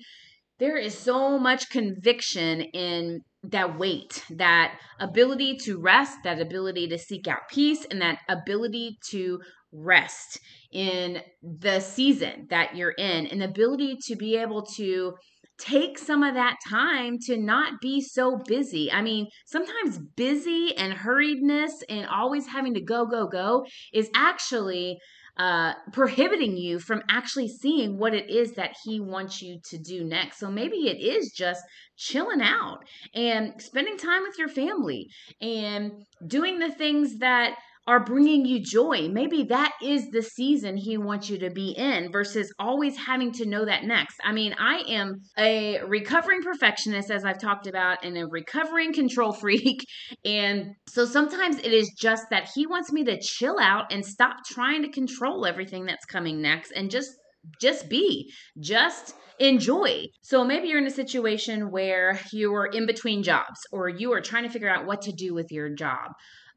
there 0.59 0.77
is 0.77 0.97
so 0.97 1.39
much 1.39 1.71
conviction 1.71 2.63
in 2.63 3.21
that 3.45 3.79
weight, 3.79 4.25
that 4.31 4.79
ability 4.99 5.57
to 5.57 5.81
rest, 5.81 6.19
that 6.25 6.41
ability 6.41 6.89
to 6.89 6.99
seek 6.99 7.29
out 7.29 7.49
peace, 7.51 7.87
and 7.91 8.01
that 8.01 8.19
ability 8.29 8.99
to 9.11 9.41
rest 9.73 10.41
in 10.73 11.21
the 11.43 11.81
season 11.81 12.47
that 12.51 12.77
you're 12.77 12.93
in, 12.93 13.27
and 13.27 13.41
the 13.41 13.47
ability 13.47 13.97
to 14.07 14.17
be 14.17 14.37
able 14.37 14.65
to 14.65 15.15
take 15.59 15.99
some 15.99 16.23
of 16.23 16.35
that 16.35 16.57
time 16.69 17.19
to 17.19 17.37
not 17.37 17.81
be 17.81 18.01
so 18.01 18.39
busy. 18.47 18.91
I 18.93 19.03
mean, 19.03 19.27
sometimes 19.47 19.99
busy 20.17 20.73
and 20.77 20.93
hurriedness 20.95 21.73
and 21.89 22.07
always 22.07 22.47
having 22.47 22.75
to 22.75 22.81
go, 22.81 23.07
go, 23.07 23.27
go 23.27 23.67
is 23.93 24.09
actually 24.15 24.99
uh, 25.39 25.73
prohibiting 25.93 26.57
you 26.57 26.81
from 26.81 27.03
actually 27.09 27.49
seeing 27.49 27.99
what 27.99 28.15
it 28.15 28.29
is 28.29 28.53
that 28.55 28.77
he 28.85 29.01
wants 29.01 29.41
you 29.41 29.61
to 29.71 29.79
do 29.79 30.05
next. 30.05 30.39
So 30.39 30.51
maybe 30.51 30.89
it 30.89 31.01
is 31.01 31.33
just 31.33 31.63
chilling 31.97 32.43
out 32.43 32.79
and 33.15 33.53
spending 33.61 33.97
time 33.97 34.23
with 34.23 34.39
your 34.39 34.49
family 34.49 35.09
and 35.41 35.93
doing 36.27 36.59
the 36.59 36.71
things 36.71 37.19
that 37.19 37.57
are 37.89 38.05
bringing 38.05 38.45
you 38.45 38.61
joy. 38.61 39.09
Maybe 39.09 39.45
that 39.45 39.73
is 39.83 40.11
the 40.11 40.23
season 40.23 40.77
he 40.77 40.99
wants 40.99 41.31
you 41.31 41.39
to 41.39 41.49
be 41.49 41.71
in 41.71 42.13
versus 42.13 42.53
always 42.59 42.99
having 42.99 43.33
to 43.33 43.47
know 43.47 43.65
that 43.65 43.85
next. 43.85 44.17
I 44.23 44.33
mean, 44.33 44.55
I 44.59 44.83
am 44.89 45.23
a 45.39 45.81
recovering 45.87 46.43
perfectionist, 46.43 47.11
as 47.11 47.25
I've 47.25 47.41
talked 47.41 47.67
about, 47.67 48.05
and 48.05 48.19
a 48.19 48.27
recovering 48.27 48.93
control 48.93 49.33
freak. 49.41 49.81
And 50.23 50.75
so 50.87 51.07
sometimes 51.07 51.57
it 51.61 51.73
is 51.73 51.91
just 51.99 52.25
that 52.31 52.51
he 52.55 52.67
wants 52.67 52.93
me 52.93 53.05
to 53.05 53.19
chill 53.23 53.59
out 53.59 53.91
and 53.91 54.05
stop 54.05 54.37
trying 54.45 54.83
to 54.83 54.91
control 54.91 55.47
everything 55.47 55.87
that's 55.87 56.05
coming 56.05 56.43
next 56.43 56.73
and 56.73 56.91
just 56.91 57.11
just 57.59 57.89
be 57.89 58.31
just 58.61 59.15
enjoy. 59.39 60.05
So 60.21 60.45
maybe 60.45 60.69
you're 60.69 60.79
in 60.79 60.87
a 60.87 60.91
situation 60.91 61.71
where 61.71 62.21
you 62.35 62.53
are 62.55 62.67
in 62.67 62.85
between 62.85 63.23
jobs 63.23 63.61
or 63.73 63.89
you 63.89 64.13
are 64.13 64.21
trying 64.21 64.43
to 64.43 64.51
figure 64.51 64.69
out 64.69 64.85
what 64.85 65.01
to 65.03 65.13
do 65.13 65.33
with 65.33 65.47
your 65.51 65.71
job. 65.71 66.11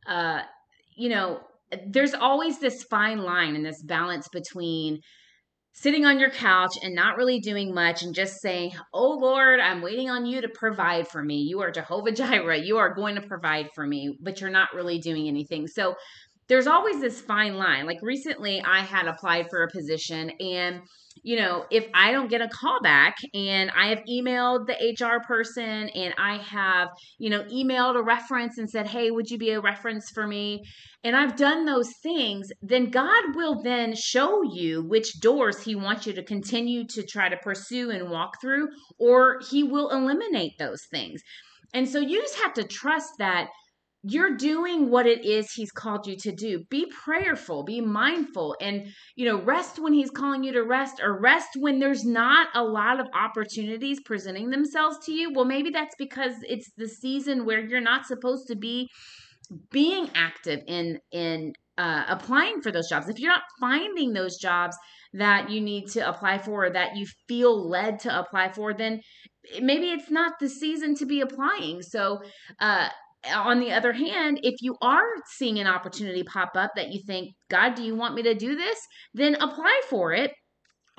Uh, 0.05 0.41
you 0.95 1.09
know, 1.09 1.41
there's 1.87 2.13
always 2.13 2.59
this 2.59 2.83
fine 2.83 3.19
line 3.19 3.55
and 3.55 3.65
this 3.65 3.81
balance 3.81 4.27
between 4.27 4.99
sitting 5.73 6.05
on 6.05 6.19
your 6.19 6.29
couch 6.29 6.77
and 6.83 6.93
not 6.93 7.15
really 7.15 7.39
doing 7.39 7.73
much 7.73 8.03
and 8.03 8.13
just 8.13 8.41
saying, 8.41 8.73
Oh 8.93 9.17
Lord, 9.21 9.59
I'm 9.59 9.81
waiting 9.81 10.09
on 10.09 10.25
you 10.25 10.41
to 10.41 10.49
provide 10.49 11.07
for 11.07 11.23
me. 11.23 11.37
You 11.37 11.61
are 11.61 11.71
Jehovah 11.71 12.11
Jireh. 12.13 12.63
You 12.63 12.77
are 12.77 12.93
going 12.93 13.15
to 13.15 13.21
provide 13.21 13.69
for 13.73 13.85
me, 13.85 14.17
but 14.21 14.41
you're 14.41 14.49
not 14.49 14.73
really 14.75 14.99
doing 14.99 15.27
anything. 15.27 15.67
So 15.67 15.95
there's 16.51 16.67
always 16.67 16.99
this 16.99 17.21
fine 17.21 17.55
line. 17.55 17.85
Like 17.85 17.99
recently, 18.01 18.61
I 18.61 18.79
had 18.79 19.07
applied 19.07 19.49
for 19.49 19.63
a 19.63 19.71
position 19.71 20.31
and 20.41 20.81
you 21.23 21.37
know, 21.37 21.65
if 21.71 21.87
I 21.93 22.11
don't 22.11 22.29
get 22.29 22.41
a 22.41 22.49
call 22.49 22.81
back 22.81 23.15
and 23.33 23.71
I 23.71 23.87
have 23.87 23.99
emailed 24.09 24.65
the 24.65 24.75
HR 24.99 25.23
person 25.25 25.89
and 25.89 26.13
I 26.17 26.37
have, 26.37 26.89
you 27.19 27.29
know, 27.29 27.43
emailed 27.43 27.95
a 27.95 28.03
reference 28.03 28.57
and 28.57 28.69
said, 28.69 28.87
hey, 28.87 29.11
would 29.11 29.29
you 29.29 29.37
be 29.37 29.51
a 29.51 29.61
reference 29.61 30.09
for 30.09 30.27
me? 30.27 30.63
And 31.05 31.15
I've 31.15 31.37
done 31.37 31.65
those 31.65 31.93
things, 32.03 32.49
then 32.61 32.89
God 32.89 33.35
will 33.35 33.61
then 33.61 33.95
show 33.95 34.41
you 34.43 34.83
which 34.83 35.19
doors 35.21 35.61
He 35.63 35.75
wants 35.75 36.05
you 36.05 36.13
to 36.13 36.23
continue 36.23 36.85
to 36.87 37.03
try 37.05 37.29
to 37.29 37.37
pursue 37.37 37.91
and 37.91 38.09
walk 38.09 38.41
through, 38.41 38.69
or 38.99 39.39
He 39.49 39.63
will 39.63 39.89
eliminate 39.89 40.57
those 40.59 40.85
things. 40.91 41.21
And 41.73 41.87
so 41.87 41.99
you 41.99 42.21
just 42.21 42.39
have 42.39 42.53
to 42.55 42.63
trust 42.63 43.11
that 43.19 43.47
you're 44.03 44.35
doing 44.35 44.89
what 44.89 45.05
it 45.05 45.23
is 45.23 45.51
he's 45.51 45.71
called 45.71 46.07
you 46.07 46.15
to 46.17 46.31
do. 46.31 46.63
Be 46.69 46.91
prayerful 47.03 47.63
be 47.63 47.81
mindful 47.81 48.55
and 48.59 48.87
you 49.15 49.25
know 49.25 49.41
rest 49.41 49.79
when 49.79 49.93
he's 49.93 50.09
calling 50.09 50.43
you 50.43 50.53
to 50.53 50.63
rest 50.63 50.99
or 51.01 51.19
rest 51.19 51.49
when 51.59 51.79
there's 51.79 52.03
not 52.03 52.47
a 52.55 52.63
lot 52.63 52.99
of 52.99 53.07
opportunities 53.13 53.99
presenting 54.03 54.49
themselves 54.49 54.97
to 55.05 55.11
you. 55.11 55.31
Well 55.33 55.45
maybe 55.45 55.69
that's 55.69 55.95
because 55.97 56.33
it's 56.43 56.71
the 56.77 56.87
season 56.87 57.45
where 57.45 57.59
you're 57.59 57.79
not 57.79 58.05
supposed 58.05 58.47
to 58.47 58.55
be 58.55 58.89
being 59.71 60.09
active 60.15 60.61
in 60.67 60.99
in 61.11 61.53
uh, 61.77 62.05
applying 62.07 62.61
for 62.61 62.71
those 62.71 62.89
jobs. 62.89 63.07
If 63.07 63.19
you're 63.19 63.31
not 63.31 63.43
finding 63.59 64.13
those 64.13 64.37
jobs 64.37 64.75
that 65.13 65.49
you 65.49 65.61
need 65.61 65.87
to 65.89 66.07
apply 66.07 66.37
for 66.37 66.65
or 66.65 66.69
that 66.69 66.95
you 66.95 67.05
feel 67.27 67.69
led 67.69 67.99
to 67.99 68.19
apply 68.19 68.51
for 68.53 68.73
then 68.73 69.01
maybe 69.61 69.87
it's 69.87 70.09
not 70.09 70.33
the 70.39 70.49
season 70.49 70.95
to 70.95 71.05
be 71.05 71.21
applying. 71.21 71.81
So 71.83 72.21
uh 72.59 72.89
on 73.29 73.59
the 73.59 73.71
other 73.71 73.93
hand, 73.93 74.39
if 74.43 74.61
you 74.61 74.75
are 74.81 75.07
seeing 75.25 75.59
an 75.59 75.67
opportunity 75.67 76.23
pop 76.23 76.51
up 76.55 76.71
that 76.75 76.89
you 76.91 77.01
think, 77.05 77.33
God, 77.49 77.75
do 77.75 77.83
you 77.83 77.95
want 77.95 78.15
me 78.15 78.23
to 78.23 78.33
do 78.33 78.55
this? 78.55 78.79
Then 79.13 79.35
apply 79.35 79.81
for 79.89 80.13
it 80.13 80.31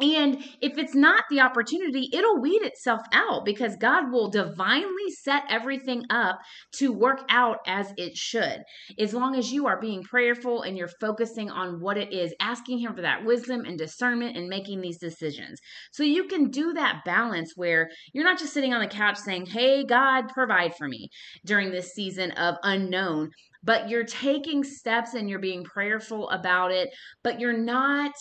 And 0.01 0.43
if 0.63 0.79
it's 0.79 0.95
not 0.95 1.25
the 1.31 1.41
opportunity, 1.41 2.09
it'll 2.13 2.41
weed 2.41 2.63
itself 2.63 3.03
out 3.13 3.45
because 3.45 3.77
God 3.77 4.11
will 4.11 4.31
divinely 4.31 5.11
set 5.23 5.45
everything 5.51 6.05
up 6.09 6.39
to 6.77 6.93
work 6.93 7.21
out 7.29 7.59
as 7.67 7.93
it 7.99 8.17
should. 8.17 8.63
As 8.99 9.13
long 9.13 9.37
as 9.37 9.53
you 9.53 9.67
are 9.67 9.81
being 9.81 10.03
prayerful 10.03 10.63
and 10.63 10.79
you're 10.79 10.89
focusing 10.89 11.51
on 11.51 11.81
what 11.81 11.99
it 11.99 12.11
is, 12.13 12.35
asking 12.41 12.79
Him 12.79 12.95
for 12.95 13.03
that 13.03 13.25
wisdom 13.25 13.65
and 13.67 13.79
discernment 13.79 14.37
and 14.37 14.49
making 14.49 14.81
these 14.81 14.99
decisions. 14.99 15.61
So 15.93 16.03
you 16.03 16.25
can 16.25 16.51
do 16.51 16.73
that 16.73 17.03
balance 17.05 17.53
where 17.55 17.91
you're 18.15 18.25
not 18.25 18.39
just 18.39 18.55
sitting 18.55 18.73
on 18.73 18.81
the 18.81 18.89
couch 18.89 19.19
saying, 19.19 19.47
Hey, 19.47 19.85
God, 19.85 20.29
provide 20.29 20.75
for 20.75 20.89
me 20.89 21.11
during 21.45 21.71
this 21.71 21.93
season 21.93 22.31
of 22.33 22.57
unknown, 22.63 23.31
but 23.63 23.91
you're 23.91 24.05
taking 24.05 24.65
steps 24.65 25.13
and 25.13 25.29
you're 25.29 25.39
being 25.39 25.65
prayerful 25.65 26.31
about 26.31 26.73
it, 26.73 26.89
but 27.23 27.39
you're 27.39 27.57
not 27.57 28.13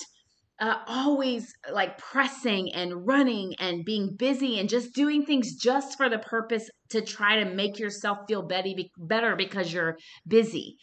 uh, 0.61 0.77
always 0.85 1.51
like 1.73 1.97
pressing 1.97 2.71
and 2.73 3.07
running 3.07 3.55
and 3.59 3.83
being 3.83 4.15
busy 4.15 4.59
and 4.59 4.69
just 4.69 4.93
doing 4.93 5.25
things 5.25 5.55
just 5.55 5.97
for 5.97 6.07
the 6.07 6.19
purpose 6.19 6.69
to 6.89 7.01
try 7.01 7.43
to 7.43 7.49
make 7.49 7.79
yourself 7.79 8.19
feel 8.27 8.47
better 8.97 9.35
because 9.35 9.73
you're 9.73 9.97
busy. 10.27 10.77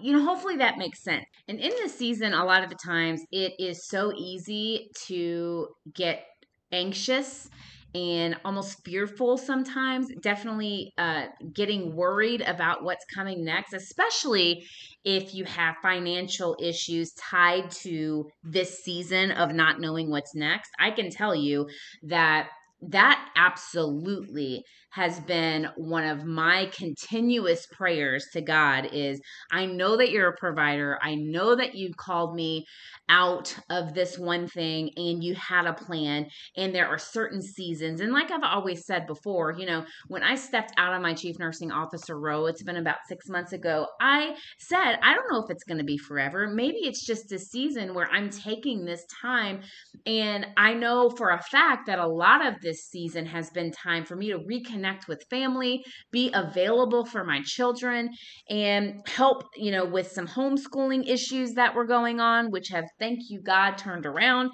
You 0.00 0.14
know, 0.14 0.24
hopefully 0.24 0.56
that 0.56 0.76
makes 0.76 1.04
sense. 1.04 1.24
And 1.46 1.60
in 1.60 1.70
this 1.70 1.96
season, 1.96 2.34
a 2.34 2.44
lot 2.44 2.64
of 2.64 2.70
the 2.70 2.78
times 2.84 3.22
it 3.30 3.52
is 3.60 3.86
so 3.86 4.12
easy 4.16 4.88
to 5.06 5.68
get 5.94 6.24
anxious 6.72 7.48
and 7.94 8.36
almost 8.44 8.84
fearful 8.84 9.36
sometimes 9.36 10.08
definitely 10.20 10.92
uh, 10.98 11.26
getting 11.52 11.94
worried 11.94 12.40
about 12.42 12.82
what's 12.84 13.04
coming 13.14 13.44
next 13.44 13.72
especially 13.72 14.64
if 15.04 15.34
you 15.34 15.44
have 15.44 15.76
financial 15.82 16.56
issues 16.60 17.12
tied 17.14 17.70
to 17.70 18.28
this 18.44 18.82
season 18.84 19.32
of 19.32 19.52
not 19.52 19.80
knowing 19.80 20.10
what's 20.10 20.34
next. 20.34 20.70
I 20.78 20.90
can 20.90 21.10
tell 21.10 21.34
you 21.34 21.68
that 22.04 22.48
that 22.88 23.28
absolutely 23.36 24.64
has 24.92 25.20
been 25.20 25.68
one 25.76 26.04
of 26.04 26.24
my 26.24 26.70
continuous 26.76 27.66
prayers 27.72 28.26
to 28.32 28.42
God 28.42 28.90
is 28.92 29.20
I 29.50 29.64
know 29.64 29.96
that 29.96 30.10
you're 30.10 30.28
a 30.28 30.36
provider. 30.36 30.98
I 31.00 31.14
know 31.14 31.56
that 31.56 31.74
you 31.74 31.92
called 31.96 32.34
me 32.34 32.66
out 33.08 33.56
of 33.70 33.94
this 33.94 34.18
one 34.18 34.46
thing 34.46 34.90
and 34.96 35.24
you 35.24 35.34
had 35.34 35.66
a 35.66 35.72
plan 35.72 36.26
and 36.58 36.74
there 36.74 36.86
are 36.86 36.98
certain 36.98 37.40
seasons. 37.40 38.00
And 38.00 38.12
like 38.12 38.30
I've 38.30 38.42
always 38.42 38.84
said 38.84 39.06
before, 39.06 39.52
you 39.52 39.64
know, 39.64 39.84
when 40.08 40.22
I 40.22 40.34
stepped 40.34 40.72
out 40.76 40.94
of 40.94 41.00
my 41.00 41.14
chief 41.14 41.38
nursing 41.38 41.72
officer 41.72 42.18
role, 42.20 42.46
it's 42.46 42.62
been 42.62 42.76
about 42.76 42.98
6 43.08 43.28
months 43.30 43.54
ago, 43.54 43.86
I 44.00 44.36
said, 44.58 44.98
I 45.02 45.14
don't 45.14 45.30
know 45.30 45.42
if 45.42 45.50
it's 45.50 45.64
going 45.64 45.78
to 45.78 45.84
be 45.84 45.96
forever. 45.96 46.48
Maybe 46.48 46.78
it's 46.82 47.06
just 47.06 47.32
a 47.32 47.38
season 47.38 47.94
where 47.94 48.10
I'm 48.10 48.28
taking 48.28 48.84
this 48.84 49.04
time 49.22 49.62
and 50.04 50.46
I 50.58 50.74
know 50.74 51.08
for 51.08 51.30
a 51.30 51.42
fact 51.42 51.86
that 51.86 51.98
a 51.98 52.06
lot 52.06 52.46
of 52.46 52.60
this 52.60 52.84
season 52.90 53.24
has 53.26 53.48
been 53.50 53.72
time 53.72 54.04
for 54.04 54.16
me 54.16 54.30
to 54.30 54.38
reconnect 54.38 54.81
connect 54.82 55.06
with 55.06 55.24
family, 55.30 55.84
be 56.10 56.30
available 56.34 57.04
for 57.04 57.24
my 57.24 57.40
children, 57.44 58.10
and 58.50 59.00
help, 59.06 59.44
you 59.56 59.70
know, 59.70 59.84
with 59.84 60.10
some 60.10 60.26
homeschooling 60.26 61.08
issues 61.08 61.54
that 61.54 61.74
were 61.74 61.86
going 61.86 62.18
on, 62.18 62.50
which 62.50 62.68
have, 62.68 62.84
thank 62.98 63.20
you, 63.28 63.40
God, 63.40 63.78
turned 63.78 64.06
around. 64.06 64.50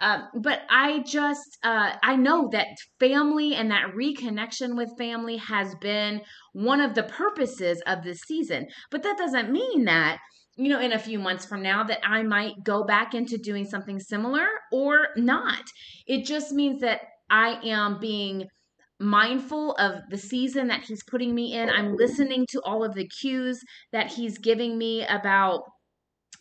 Um, 0.00 0.28
but 0.42 0.60
I 0.68 1.02
just, 1.06 1.58
uh, 1.62 1.92
I 2.02 2.16
know 2.16 2.48
that 2.52 2.66
family 2.98 3.54
and 3.54 3.70
that 3.70 3.94
reconnection 3.96 4.76
with 4.76 4.90
family 4.98 5.38
has 5.38 5.74
been 5.76 6.20
one 6.52 6.80
of 6.80 6.94
the 6.94 7.04
purposes 7.04 7.82
of 7.86 8.02
this 8.02 8.20
season. 8.20 8.66
But 8.90 9.02
that 9.02 9.16
doesn't 9.16 9.50
mean 9.50 9.84
that 9.84 10.18
you 10.56 10.68
know, 10.68 10.80
in 10.80 10.92
a 10.92 10.98
few 10.98 11.18
months 11.18 11.46
from 11.46 11.62
now 11.62 11.84
that 11.84 12.00
I 12.04 12.22
might 12.22 12.52
go 12.64 12.84
back 12.84 13.14
into 13.14 13.38
doing 13.38 13.64
something 13.64 13.98
similar 13.98 14.46
or 14.70 15.06
not. 15.16 15.62
It 16.06 16.26
just 16.26 16.52
means 16.52 16.82
that 16.82 17.00
I 17.30 17.60
am 17.64 17.98
being 17.98 18.46
mindful 19.00 19.72
of 19.76 20.02
the 20.10 20.18
season 20.18 20.68
that 20.68 20.84
he's 20.84 21.02
putting 21.04 21.34
me 21.34 21.54
in. 21.54 21.70
I'm 21.70 21.96
listening 21.96 22.46
to 22.50 22.60
all 22.62 22.84
of 22.84 22.94
the 22.94 23.08
cues 23.08 23.62
that 23.92 24.08
he's 24.12 24.38
giving 24.38 24.78
me 24.78 25.04
about 25.06 25.62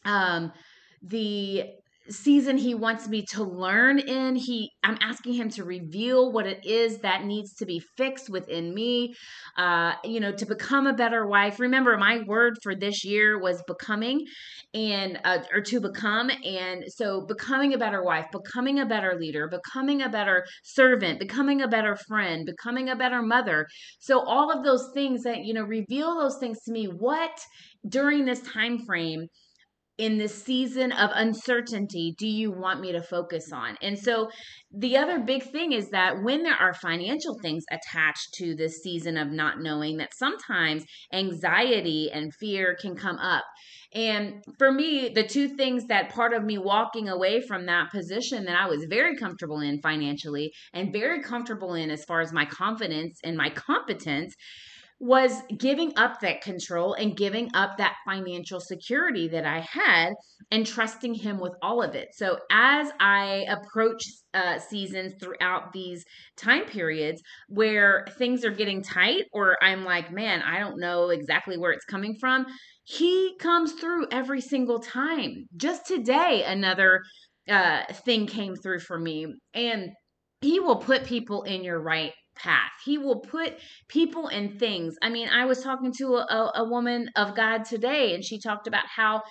um 0.05 0.51
the 1.01 1.63
season 2.09 2.57
he 2.57 2.73
wants 2.73 3.07
me 3.07 3.23
to 3.23 3.43
learn 3.43 3.99
in 3.99 4.35
he 4.35 4.71
i'm 4.83 4.97
asking 5.01 5.33
him 5.33 5.49
to 5.49 5.63
reveal 5.63 6.31
what 6.31 6.47
it 6.47 6.65
is 6.65 6.99
that 6.99 7.23
needs 7.23 7.53
to 7.53 7.65
be 7.65 7.81
fixed 7.97 8.29
within 8.29 8.73
me 8.73 9.13
uh 9.57 9.93
you 10.03 10.19
know 10.19 10.31
to 10.31 10.45
become 10.45 10.87
a 10.87 10.93
better 10.93 11.27
wife. 11.27 11.59
Remember 11.59 11.97
my 11.97 12.21
word 12.25 12.57
for 12.61 12.75
this 12.75 13.05
year 13.05 13.39
was 13.39 13.61
becoming 13.67 14.25
and 14.73 15.19
uh, 15.23 15.39
or 15.53 15.61
to 15.61 15.79
become 15.79 16.29
and 16.43 16.83
so 16.87 17.25
becoming 17.25 17.74
a 17.74 17.77
better 17.77 18.03
wife 18.03 18.25
becoming 18.31 18.79
a 18.79 18.85
better 18.85 19.17
leader 19.19 19.48
becoming 19.48 20.01
a 20.01 20.09
better 20.09 20.45
servant 20.63 21.19
becoming 21.19 21.61
a 21.61 21.67
better 21.67 21.95
friend 22.07 22.45
becoming 22.45 22.89
a 22.89 22.95
better 22.95 23.22
mother. 23.22 23.67
So 24.00 24.19
all 24.19 24.51
of 24.51 24.63
those 24.63 24.89
things 24.93 25.24
that 25.24 25.45
you 25.45 25.53
know 25.53 25.63
reveal 25.63 26.15
those 26.15 26.37
things 26.39 26.59
to 26.65 26.72
me. 26.72 26.85
What 26.85 27.39
during 27.87 28.25
this 28.25 28.41
time 28.41 28.79
frame 28.85 29.27
in 30.00 30.18
this 30.18 30.44
season 30.44 30.94
of 30.94 31.12
uncertainty 31.14 32.16
do 32.18 32.25
you 32.25 32.51
want 32.51 32.79
me 32.79 32.94
to 32.94 33.03
focus 33.03 33.51
on? 33.51 33.77
And 33.81 34.00
so 34.00 34.29
the 34.72 34.98
other 34.98 35.20
big 35.20 35.44
thing 35.44 35.74
is 35.74 35.90
that 35.90 36.24
when 36.24 36.44
there 36.44 36.55
are 36.55 36.74
financial 36.74 37.38
things 37.42 37.66
attached 37.70 38.33
to 38.35 38.55
this 38.55 38.81
season 38.81 39.18
of 39.18 39.27
not 39.27 39.59
knowing, 39.59 39.98
that 39.98 40.14
sometimes 40.16 40.85
anxiety 41.12 42.09
and 42.12 42.33
fear 42.33 42.77
can 42.79 42.96
come 42.96 43.18
up. 43.18 43.44
And 43.94 44.44
for 44.57 44.72
me, 44.72 45.09
the 45.09 45.27
two 45.27 45.50
things 45.50 45.88
that 45.88 46.09
part 46.09 46.33
of 46.33 46.44
me 46.44 46.57
walking 46.57 47.09
away 47.09 47.42
from 47.42 47.66
that 47.66 47.92
position 47.92 48.46
that 48.46 48.55
I 48.55 48.68
was 48.68 48.85
very 48.88 49.18
comfortable 49.18 49.59
in 49.59 49.81
financially 49.81 50.53
and 50.74 50.94
very 50.94 51.22
comfortable 51.24 51.74
in 51.74 51.90
as 51.90 52.05
far 52.05 52.22
as 52.22 52.31
my 52.31 52.46
confidence 52.46 53.20
and 53.24 53.35
my 53.35 53.50
competence 53.50 54.35
was 55.00 55.42
giving 55.57 55.94
up 55.98 56.20
that 56.20 56.42
control 56.42 56.94
and 56.94 57.16
giving 57.16 57.50
up 57.53 57.77
that 57.77 57.96
financial 58.05 58.59
security 58.59 59.29
that 59.29 59.46
I 59.46 59.59
had 59.59 60.14
and 60.51 60.66
trusting 60.66 61.14
him 61.14 61.40
with 61.40 61.53
all 61.62 61.81
of 61.81 61.96
it. 61.96 62.09
So 62.14 62.38
as 62.51 62.90
I 63.00 63.46
approach 63.48 64.03
uh, 64.33 64.59
seasons 64.59 65.14
throughout 65.20 65.72
these 65.72 66.03
time 66.35 66.66
periods 66.66 67.22
where 67.48 68.05
things 68.18 68.44
are 68.44 68.51
getting 68.51 68.83
tight 68.83 69.24
or 69.31 69.55
I'm 69.64 69.85
like, 69.85 70.12
man, 70.12 70.42
I 70.42 70.59
don't 70.59 70.79
know 70.79 71.09
exactly 71.09 71.57
where 71.57 71.72
it's 71.72 71.85
coming 71.85 72.16
from, 72.20 72.46
he 72.83 73.38
comes 73.40 73.74
through 73.74 74.07
every 74.12 74.42
single 74.42 74.79
time. 74.79 75.48
Just 75.55 75.88
today, 75.88 76.44
another 76.46 77.03
uh, 77.48 77.83
thing 78.05 78.27
came 78.27 78.55
through 78.55 78.79
for 78.79 79.00
me 79.00 79.33
and 79.53 79.92
he 80.42 80.59
will 80.59 80.77
put 80.77 81.05
people 81.05 81.44
in 81.44 81.64
your 81.64 81.79
right 81.79 82.14
path. 82.41 82.71
He 82.83 82.97
will 82.97 83.19
put 83.19 83.57
people 83.87 84.27
and 84.27 84.59
things. 84.59 84.95
I 85.01 85.09
mean, 85.09 85.29
I 85.29 85.45
was 85.45 85.61
talking 85.61 85.91
to 85.99 86.15
a, 86.15 86.51
a 86.55 86.69
woman 86.69 87.09
of 87.15 87.35
God 87.35 87.65
today, 87.65 88.13
and 88.13 88.23
she 88.23 88.39
talked 88.39 88.67
about 88.67 88.85
how 88.87 89.21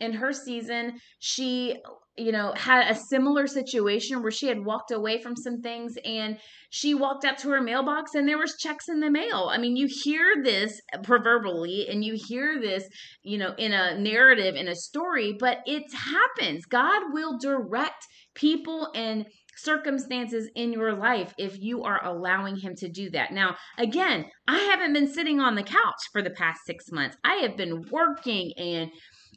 in 0.00 0.12
her 0.12 0.32
season, 0.32 1.00
she 1.18 1.76
you 2.18 2.32
know 2.32 2.52
had 2.56 2.90
a 2.90 2.94
similar 2.94 3.46
situation 3.46 4.22
where 4.22 4.32
she 4.32 4.48
had 4.48 4.64
walked 4.64 4.90
away 4.90 5.22
from 5.22 5.36
some 5.36 5.62
things 5.62 5.96
and 6.04 6.36
she 6.70 6.92
walked 6.92 7.24
up 7.24 7.36
to 7.36 7.48
her 7.48 7.60
mailbox 7.60 8.14
and 8.14 8.28
there 8.28 8.38
was 8.38 8.56
checks 8.58 8.88
in 8.88 9.00
the 9.00 9.10
mail 9.10 9.48
i 9.52 9.56
mean 9.56 9.76
you 9.76 9.86
hear 9.86 10.34
this 10.42 10.80
proverbially 11.04 11.86
and 11.88 12.04
you 12.04 12.18
hear 12.26 12.60
this 12.60 12.88
you 13.22 13.38
know 13.38 13.54
in 13.56 13.72
a 13.72 13.96
narrative 13.98 14.56
in 14.56 14.66
a 14.66 14.74
story 14.74 15.36
but 15.38 15.58
it 15.64 15.84
happens 15.94 16.66
god 16.66 17.02
will 17.12 17.38
direct 17.38 18.04
people 18.34 18.90
and 18.94 19.24
circumstances 19.58 20.48
in 20.54 20.72
your 20.72 20.94
life 20.94 21.34
if 21.38 21.58
you 21.60 21.82
are 21.84 22.04
allowing 22.04 22.56
him 22.56 22.74
to 22.76 22.88
do 22.88 23.10
that. 23.10 23.32
Now, 23.32 23.56
again, 23.76 24.26
I 24.46 24.58
haven't 24.58 24.92
been 24.92 25.12
sitting 25.12 25.40
on 25.40 25.54
the 25.54 25.62
couch 25.62 26.02
for 26.12 26.22
the 26.22 26.30
past 26.30 26.60
6 26.66 26.90
months. 26.92 27.16
I 27.24 27.36
have 27.36 27.56
been 27.56 27.84
working 27.90 28.52
and 28.56 28.90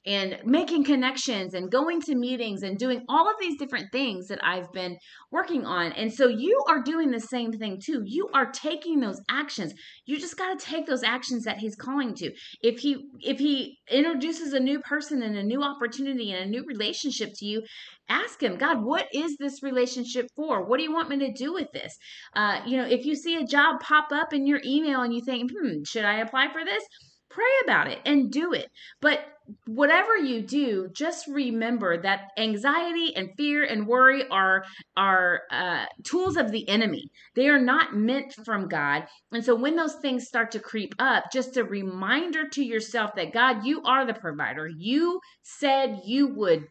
and 0.05 0.39
making 0.45 0.83
connections 0.83 1.53
and 1.53 1.71
going 1.71 2.01
to 2.01 2.15
meetings 2.15 2.63
and 2.63 2.77
doing 2.77 3.03
all 3.07 3.29
of 3.29 3.35
these 3.39 3.57
different 3.57 3.91
things 3.91 4.27
that 4.27 4.39
I've 4.43 4.71
been 4.71 4.97
working 5.31 5.65
on. 5.65 5.91
And 5.91 6.11
so 6.11 6.27
you 6.27 6.63
are 6.67 6.81
doing 6.81 7.11
the 7.11 7.19
same 7.19 7.51
thing 7.51 7.79
too. 7.83 8.01
You 8.05 8.29
are 8.33 8.51
taking 8.51 8.99
those 8.99 9.21
actions. 9.29 9.73
You 10.05 10.19
just 10.19 10.37
got 10.37 10.57
to 10.57 10.65
take 10.65 10.87
those 10.87 11.03
actions 11.03 11.43
that 11.43 11.59
he's 11.59 11.75
calling 11.75 12.15
to. 12.15 12.31
If 12.63 12.79
he 12.79 13.05
if 13.19 13.37
he 13.37 13.77
introduces 13.89 14.53
a 14.53 14.59
new 14.59 14.79
person 14.79 15.21
and 15.21 15.37
a 15.37 15.43
new 15.43 15.61
opportunity 15.61 16.31
and 16.31 16.45
a 16.45 16.49
new 16.49 16.65
relationship 16.65 17.29
to 17.35 17.45
you, 17.45 17.61
ask 18.09 18.41
him, 18.41 18.57
God, 18.57 18.83
what 18.83 19.07
is 19.13 19.37
this 19.37 19.61
relationship 19.61 20.27
for? 20.35 20.65
What 20.65 20.77
do 20.77 20.83
you 20.83 20.93
want 20.93 21.09
me 21.09 21.19
to 21.19 21.31
do 21.31 21.53
with 21.53 21.71
this? 21.73 21.95
Uh, 22.35 22.61
you 22.65 22.77
know, 22.77 22.85
if 22.85 23.05
you 23.05 23.15
see 23.15 23.35
a 23.35 23.45
job 23.45 23.79
pop 23.81 24.11
up 24.11 24.33
in 24.33 24.47
your 24.47 24.61
email 24.65 25.01
and 25.01 25.13
you 25.13 25.21
think, 25.23 25.51
hmm, 25.51 25.83
should 25.85 26.05
I 26.05 26.19
apply 26.19 26.51
for 26.51 26.65
this? 26.65 26.83
pray 27.31 27.43
about 27.63 27.87
it 27.87 27.99
and 28.05 28.31
do 28.31 28.53
it. 28.53 28.69
But 29.01 29.19
whatever 29.65 30.15
you 30.15 30.41
do, 30.41 30.89
just 30.93 31.27
remember 31.27 32.01
that 32.01 32.32
anxiety 32.38 33.15
and 33.15 33.30
fear 33.38 33.63
and 33.63 33.88
worry 33.88 34.27
are 34.30 34.63
are 34.95 35.41
uh, 35.51 35.86
tools 36.04 36.38
of 36.38 36.51
the 36.51 36.67
enemy. 36.69 37.10
They 37.36 37.47
are 37.47 37.60
not 37.60 37.95
meant 37.95 38.34
from 38.45 38.67
God. 38.67 39.06
And 39.32 39.43
so 39.43 39.56
when 39.56 39.75
those 39.75 39.95
things 39.95 40.27
start 40.27 40.51
to 40.51 40.60
creep 40.60 40.93
up, 40.99 41.25
just 41.32 41.58
a 41.58 41.63
reminder 41.63 42.47
to 42.49 42.63
yourself 42.63 43.12
that 43.15 43.34
God, 43.34 43.65
you 43.65 43.82
are 43.84 44.06
the 44.06 44.13
provider. 44.13 44.67
You 44.67 45.19
said 45.41 46.01
you 46.06 46.27
would 46.36 46.65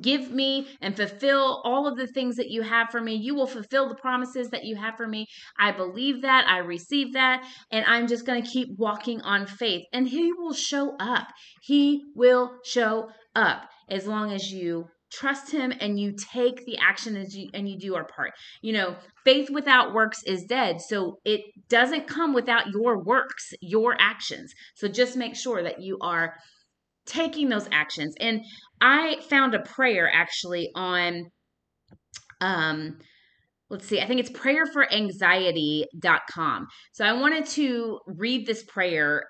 give 0.00 0.30
me 0.30 0.68
and 0.80 0.96
fulfill 0.96 1.62
all 1.64 1.86
of 1.86 1.96
the 1.96 2.06
things 2.06 2.36
that 2.36 2.50
you 2.50 2.62
have 2.62 2.90
for 2.90 3.00
me. 3.00 3.14
You 3.14 3.34
will 3.34 3.46
fulfill 3.46 3.88
the 3.88 3.94
promises 3.94 4.50
that 4.50 4.64
you 4.64 4.76
have 4.76 4.96
for 4.96 5.06
me. 5.06 5.26
I 5.58 5.72
believe 5.72 6.22
that. 6.22 6.46
I 6.48 6.58
receive 6.58 7.12
that. 7.14 7.46
And 7.70 7.84
I'm 7.86 8.06
just 8.06 8.26
going 8.26 8.42
to 8.42 8.48
keep 8.48 8.68
walking 8.78 9.20
on 9.22 9.46
faith. 9.46 9.84
And 9.92 10.08
He 10.08 10.32
will 10.32 10.54
show 10.54 10.96
up. 10.98 11.28
He 11.62 12.04
will 12.14 12.52
show 12.64 13.10
up 13.34 13.68
as 13.88 14.06
long 14.06 14.32
as 14.32 14.52
you 14.52 14.88
trust 15.10 15.50
him 15.50 15.72
and 15.80 15.98
you 15.98 16.14
take 16.32 16.64
the 16.66 16.76
action 16.78 17.16
as 17.16 17.34
you 17.34 17.48
and 17.54 17.68
you 17.68 17.78
do 17.78 17.94
our 17.94 18.04
part 18.04 18.32
you 18.60 18.72
know 18.72 18.94
faith 19.24 19.48
without 19.50 19.94
works 19.94 20.22
is 20.24 20.44
dead 20.44 20.80
so 20.80 21.18
it 21.24 21.40
doesn't 21.68 22.06
come 22.06 22.34
without 22.34 22.68
your 22.68 23.02
works 23.02 23.52
your 23.60 23.96
actions 23.98 24.52
so 24.74 24.86
just 24.86 25.16
make 25.16 25.34
sure 25.34 25.62
that 25.62 25.80
you 25.80 25.96
are 26.02 26.34
taking 27.08 27.48
those 27.48 27.68
actions. 27.72 28.14
And 28.20 28.44
I 28.80 29.16
found 29.28 29.54
a 29.54 29.60
prayer 29.60 30.10
actually 30.12 30.70
on 30.74 31.30
um 32.40 32.98
let's 33.70 33.86
see, 33.86 34.00
I 34.00 34.06
think 34.06 34.20
it's 34.20 34.30
prayerforanxiety.com. 34.30 36.66
So 36.92 37.04
I 37.04 37.12
wanted 37.12 37.44
to 37.46 37.98
read 38.06 38.46
this 38.46 38.64
prayer 38.64 39.24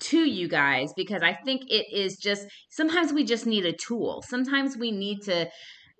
to 0.00 0.18
you 0.18 0.48
guys 0.48 0.92
because 0.96 1.22
I 1.22 1.32
think 1.32 1.62
it 1.68 1.86
is 1.92 2.16
just 2.16 2.46
sometimes 2.70 3.12
we 3.12 3.22
just 3.24 3.46
need 3.46 3.64
a 3.64 3.72
tool. 3.72 4.24
Sometimes 4.28 4.76
we 4.76 4.90
need 4.90 5.22
to 5.22 5.48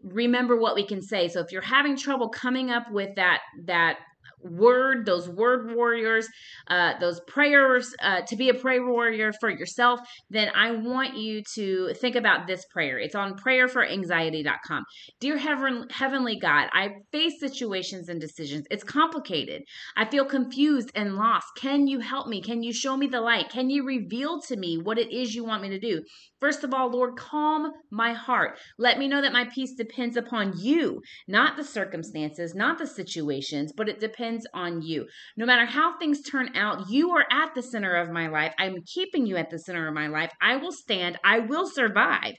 remember 0.02 0.58
what 0.58 0.74
we 0.74 0.84
can 0.86 1.00
say. 1.00 1.28
So 1.28 1.40
if 1.40 1.52
you're 1.52 1.62
having 1.62 1.96
trouble 1.96 2.28
coming 2.28 2.70
up 2.70 2.90
with 2.90 3.14
that 3.16 3.40
that 3.64 3.98
word, 4.44 5.06
those 5.06 5.28
word 5.28 5.74
warriors, 5.74 6.28
uh, 6.68 6.94
those 7.00 7.20
prayers 7.26 7.94
uh, 8.02 8.22
to 8.28 8.36
be 8.36 8.48
a 8.48 8.54
prayer 8.54 8.86
warrior 8.86 9.32
for 9.40 9.50
yourself, 9.50 10.00
then 10.30 10.50
I 10.54 10.72
want 10.72 11.16
you 11.16 11.42
to 11.54 11.94
think 11.94 12.16
about 12.16 12.46
this 12.46 12.64
prayer. 12.72 12.98
It's 12.98 13.14
on 13.14 13.36
prayerforanxiety.com. 13.36 14.84
Dear 15.20 15.38
Heaven, 15.38 15.86
Heavenly 15.90 16.38
God, 16.38 16.68
I 16.72 16.90
face 17.12 17.40
situations 17.40 18.08
and 18.08 18.20
decisions. 18.20 18.66
It's 18.70 18.84
complicated. 18.84 19.62
I 19.96 20.04
feel 20.04 20.24
confused 20.24 20.90
and 20.94 21.16
lost. 21.16 21.46
Can 21.56 21.86
you 21.86 22.00
help 22.00 22.28
me? 22.28 22.42
Can 22.42 22.62
you 22.62 22.72
show 22.72 22.96
me 22.96 23.06
the 23.06 23.20
light? 23.20 23.48
Can 23.48 23.70
you 23.70 23.84
reveal 23.84 24.40
to 24.42 24.56
me 24.56 24.78
what 24.78 24.98
it 24.98 25.12
is 25.12 25.34
you 25.34 25.44
want 25.44 25.62
me 25.62 25.70
to 25.70 25.78
do? 25.78 26.02
First 26.40 26.64
of 26.64 26.74
all, 26.74 26.90
Lord, 26.90 27.16
calm 27.16 27.72
my 27.90 28.12
heart. 28.12 28.58
Let 28.78 28.98
me 28.98 29.08
know 29.08 29.22
that 29.22 29.32
my 29.32 29.46
peace 29.54 29.72
depends 29.74 30.16
upon 30.16 30.58
you, 30.58 31.00
not 31.26 31.56
the 31.56 31.64
circumstances, 31.64 32.54
not 32.54 32.78
the 32.78 32.86
situations, 32.86 33.72
but 33.74 33.88
it 33.88 34.00
depends 34.00 34.33
on 34.52 34.82
you. 34.82 35.06
No 35.36 35.46
matter 35.46 35.66
how 35.66 35.96
things 35.98 36.22
turn 36.22 36.56
out, 36.56 36.90
you 36.90 37.10
are 37.10 37.26
at 37.30 37.54
the 37.54 37.62
center 37.62 37.94
of 37.94 38.10
my 38.10 38.28
life. 38.28 38.52
I'm 38.58 38.82
keeping 38.86 39.26
you 39.26 39.36
at 39.36 39.50
the 39.50 39.58
center 39.58 39.86
of 39.86 39.94
my 39.94 40.08
life. 40.08 40.32
I 40.40 40.56
will 40.56 40.72
stand, 40.72 41.18
I 41.24 41.40
will 41.40 41.66
survive. 41.66 42.34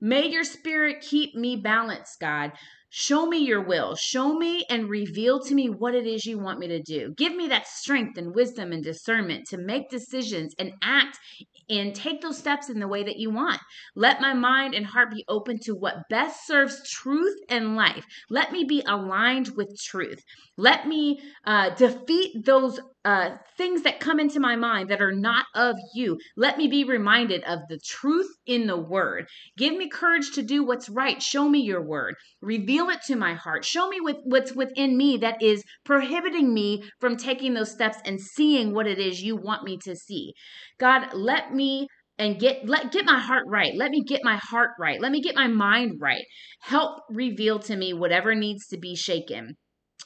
May 0.00 0.26
your 0.26 0.44
spirit 0.44 1.00
keep 1.00 1.34
me 1.34 1.56
balanced, 1.56 2.20
God. 2.20 2.52
Show 2.94 3.24
me 3.24 3.38
your 3.38 3.62
will. 3.62 3.94
Show 3.96 4.34
me 4.34 4.66
and 4.68 4.86
reveal 4.86 5.40
to 5.44 5.54
me 5.54 5.70
what 5.70 5.94
it 5.94 6.06
is 6.06 6.26
you 6.26 6.38
want 6.38 6.58
me 6.58 6.68
to 6.68 6.82
do. 6.82 7.14
Give 7.16 7.34
me 7.34 7.48
that 7.48 7.66
strength 7.66 8.18
and 8.18 8.34
wisdom 8.34 8.70
and 8.70 8.84
discernment 8.84 9.46
to 9.48 9.56
make 9.56 9.88
decisions 9.88 10.54
and 10.58 10.72
act 10.82 11.18
and 11.70 11.94
take 11.94 12.20
those 12.20 12.36
steps 12.36 12.68
in 12.68 12.80
the 12.80 12.86
way 12.86 13.02
that 13.02 13.16
you 13.16 13.30
want. 13.30 13.58
Let 13.96 14.20
my 14.20 14.34
mind 14.34 14.74
and 14.74 14.84
heart 14.84 15.10
be 15.10 15.24
open 15.26 15.58
to 15.60 15.74
what 15.74 16.06
best 16.10 16.46
serves 16.46 16.86
truth 16.90 17.34
and 17.48 17.76
life. 17.76 18.04
Let 18.28 18.52
me 18.52 18.64
be 18.64 18.82
aligned 18.86 19.52
with 19.56 19.74
truth. 19.82 20.22
Let 20.58 20.86
me 20.86 21.18
uh, 21.46 21.70
defeat 21.70 22.44
those 22.44 22.78
uh, 23.04 23.30
things 23.56 23.82
that 23.82 24.00
come 24.00 24.20
into 24.20 24.38
my 24.38 24.54
mind 24.54 24.88
that 24.88 25.02
are 25.02 25.12
not 25.12 25.46
of 25.54 25.76
you. 25.94 26.18
Let 26.36 26.56
me 26.56 26.68
be 26.68 26.84
reminded 26.84 27.42
of 27.44 27.60
the 27.68 27.78
truth 27.84 28.28
in 28.46 28.66
the 28.66 28.76
word. 28.76 29.26
Give 29.56 29.76
me 29.76 29.88
courage 29.88 30.32
to 30.32 30.42
do 30.42 30.64
what's 30.64 30.88
right. 30.88 31.20
Show 31.20 31.48
me 31.48 31.60
your 31.60 31.82
word. 31.82 32.14
Reveal 32.40 32.88
it 32.90 33.00
to 33.06 33.16
my 33.16 33.34
heart. 33.34 33.64
Show 33.64 33.88
me 33.88 34.00
with, 34.00 34.16
what's 34.24 34.52
within 34.52 34.96
me 34.96 35.16
that 35.18 35.42
is 35.42 35.64
prohibiting 35.84 36.54
me 36.54 36.84
from 37.00 37.16
taking 37.16 37.54
those 37.54 37.72
steps 37.72 37.98
and 38.04 38.20
seeing 38.20 38.72
what 38.72 38.86
it 38.86 38.98
is 38.98 39.22
you 39.22 39.36
want 39.36 39.64
me 39.64 39.78
to 39.78 39.96
see. 39.96 40.34
God, 40.78 41.12
let 41.12 41.52
me 41.52 41.88
and 42.18 42.38
get 42.38 42.68
let 42.68 42.92
get 42.92 43.06
my 43.06 43.18
heart 43.18 43.44
right. 43.48 43.74
Let 43.74 43.90
me 43.90 44.04
get 44.04 44.20
my 44.22 44.36
heart 44.36 44.72
right. 44.78 45.00
Let 45.00 45.10
me 45.10 45.22
get 45.22 45.34
my 45.34 45.46
mind 45.48 45.96
right. 45.98 46.22
Help 46.60 47.00
reveal 47.10 47.58
to 47.60 47.74
me 47.74 47.94
whatever 47.94 48.34
needs 48.34 48.66
to 48.68 48.78
be 48.78 48.94
shaken 48.94 49.56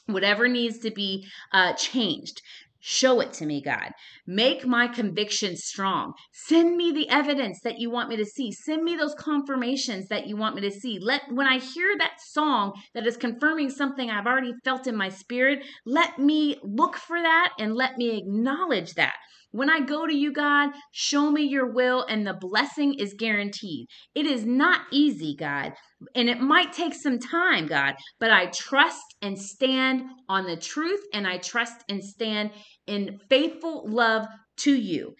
whatever 0.07 0.49
needs 0.49 0.79
to 0.79 0.91
be 0.91 1.27
uh, 1.53 1.73
changed 1.75 2.41
Show 2.88 3.18
it 3.18 3.33
to 3.33 3.46
me, 3.46 3.61
God. 3.61 3.94
Make 4.29 4.64
my 4.64 4.87
conviction 4.87 5.57
strong. 5.57 6.14
Send 6.31 6.77
me 6.77 6.92
the 6.92 7.09
evidence 7.09 7.59
that 7.64 7.81
you 7.81 7.90
want 7.90 8.09
me 8.09 8.16
to 8.16 8.25
see. 8.25 8.53
Send 8.53 8.85
me 8.85 8.94
those 8.94 9.12
confirmations 9.16 10.07
that 10.07 10.29
you 10.29 10.37
want 10.37 10.55
me 10.55 10.61
to 10.61 10.70
see. 10.70 11.01
Let 11.01 11.22
when 11.33 11.49
I 11.49 11.59
hear 11.59 11.99
that 11.99 12.20
song 12.20 12.81
that 12.94 13.05
is 13.05 13.16
confirming 13.16 13.70
something 13.70 14.09
I've 14.09 14.29
already 14.29 14.53
felt 14.62 14.87
in 14.87 14.94
my 14.94 15.09
spirit, 15.09 15.64
let 15.85 16.20
me 16.20 16.61
look 16.62 16.94
for 16.94 17.20
that 17.20 17.55
and 17.59 17.75
let 17.75 17.99
me 17.99 18.18
acknowledge 18.18 18.94
that. 18.94 19.16
When 19.57 19.71
I 19.71 19.81
go 19.81 20.07
to 20.07 20.14
you, 20.14 20.35
God, 20.35 20.69
show 20.92 21.31
me 21.31 21.42
your 21.45 21.73
will, 21.73 22.05
and 22.11 22.27
the 22.27 22.35
blessing 22.35 22.92
is 22.99 23.14
guaranteed. 23.19 23.87
It 24.14 24.27
is 24.27 24.45
not 24.45 24.83
easy, 24.92 25.35
God, 25.35 25.73
and 26.14 26.29
it 26.29 26.40
might 26.40 26.75
take 26.75 26.92
some 26.92 27.19
time, 27.19 27.66
God, 27.66 27.95
but 28.21 28.31
I 28.31 28.47
trust 28.49 29.03
and 29.23 29.38
stand 29.38 30.03
on 30.29 30.45
the 30.45 30.59
truth, 30.59 31.01
and 31.14 31.27
I 31.27 31.38
trust 31.38 31.83
and 31.88 32.05
stand 32.05 32.51
in 32.87 33.19
faithful 33.31 33.85
love 33.88 34.27
to 34.59 34.75
you. 34.75 35.14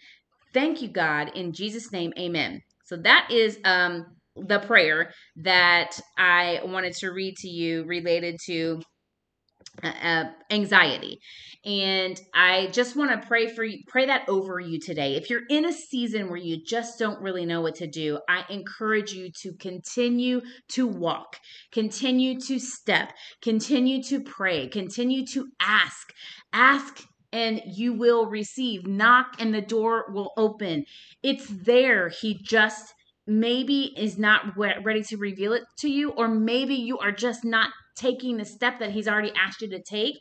Thank 0.53 0.83
you, 0.83 0.89
God. 0.89 1.31
In 1.33 1.51
Jesus' 1.51 1.91
name, 1.91 2.13
amen. 2.19 2.61
So 2.85 2.95
that 2.97 3.29
is 3.31 3.57
um, 3.65 4.05
the 4.35 4.59
prayer 4.59 5.11
that 5.37 5.99
I 6.15 6.61
wanted 6.63 6.93
to 6.97 7.09
read 7.09 7.37
to 7.37 7.47
you 7.47 7.85
related 7.85 8.37
to 8.45 8.83
uh, 9.83 10.25
anxiety. 10.49 11.19
And 11.65 12.19
I 12.33 12.67
just 12.67 12.95
want 12.95 13.11
to 13.11 13.27
pray 13.27 13.47
for 13.47 13.63
you, 13.63 13.79
pray 13.87 14.05
that 14.05 14.27
over 14.29 14.59
you 14.59 14.79
today. 14.79 15.15
If 15.15 15.29
you're 15.29 15.45
in 15.49 15.65
a 15.65 15.73
season 15.73 16.29
where 16.29 16.37
you 16.37 16.63
just 16.63 16.97
don't 16.97 17.21
really 17.21 17.45
know 17.45 17.61
what 17.61 17.75
to 17.75 17.87
do, 17.87 18.19
I 18.29 18.45
encourage 18.49 19.11
you 19.11 19.29
to 19.41 19.53
continue 19.53 20.41
to 20.69 20.87
walk, 20.87 21.37
continue 21.71 22.39
to 22.41 22.59
step, 22.59 23.13
continue 23.41 24.01
to 24.03 24.21
pray, 24.21 24.67
continue 24.67 25.25
to 25.27 25.47
ask. 25.59 26.13
Ask 26.53 27.03
and 27.33 27.61
you 27.65 27.93
will 27.93 28.27
receive. 28.27 28.87
Knock 28.87 29.35
and 29.39 29.53
the 29.53 29.61
door 29.61 30.05
will 30.13 30.31
open. 30.37 30.85
It's 31.21 31.47
there. 31.47 32.09
He 32.09 32.39
just 32.41 32.93
maybe 33.27 33.93
is 33.97 34.17
not 34.17 34.57
ready 34.57 35.03
to 35.03 35.17
reveal 35.17 35.53
it 35.53 35.63
to 35.79 35.89
you, 35.89 36.11
or 36.11 36.27
maybe 36.27 36.75
you 36.75 36.97
are 36.99 37.11
just 37.11 37.43
not 37.43 37.69
taking 37.97 38.37
the 38.37 38.45
step 38.45 38.79
that 38.79 38.91
he's 38.91 39.07
already 39.07 39.31
asked 39.39 39.61
you 39.61 39.69
to 39.69 39.81
take, 39.81 40.15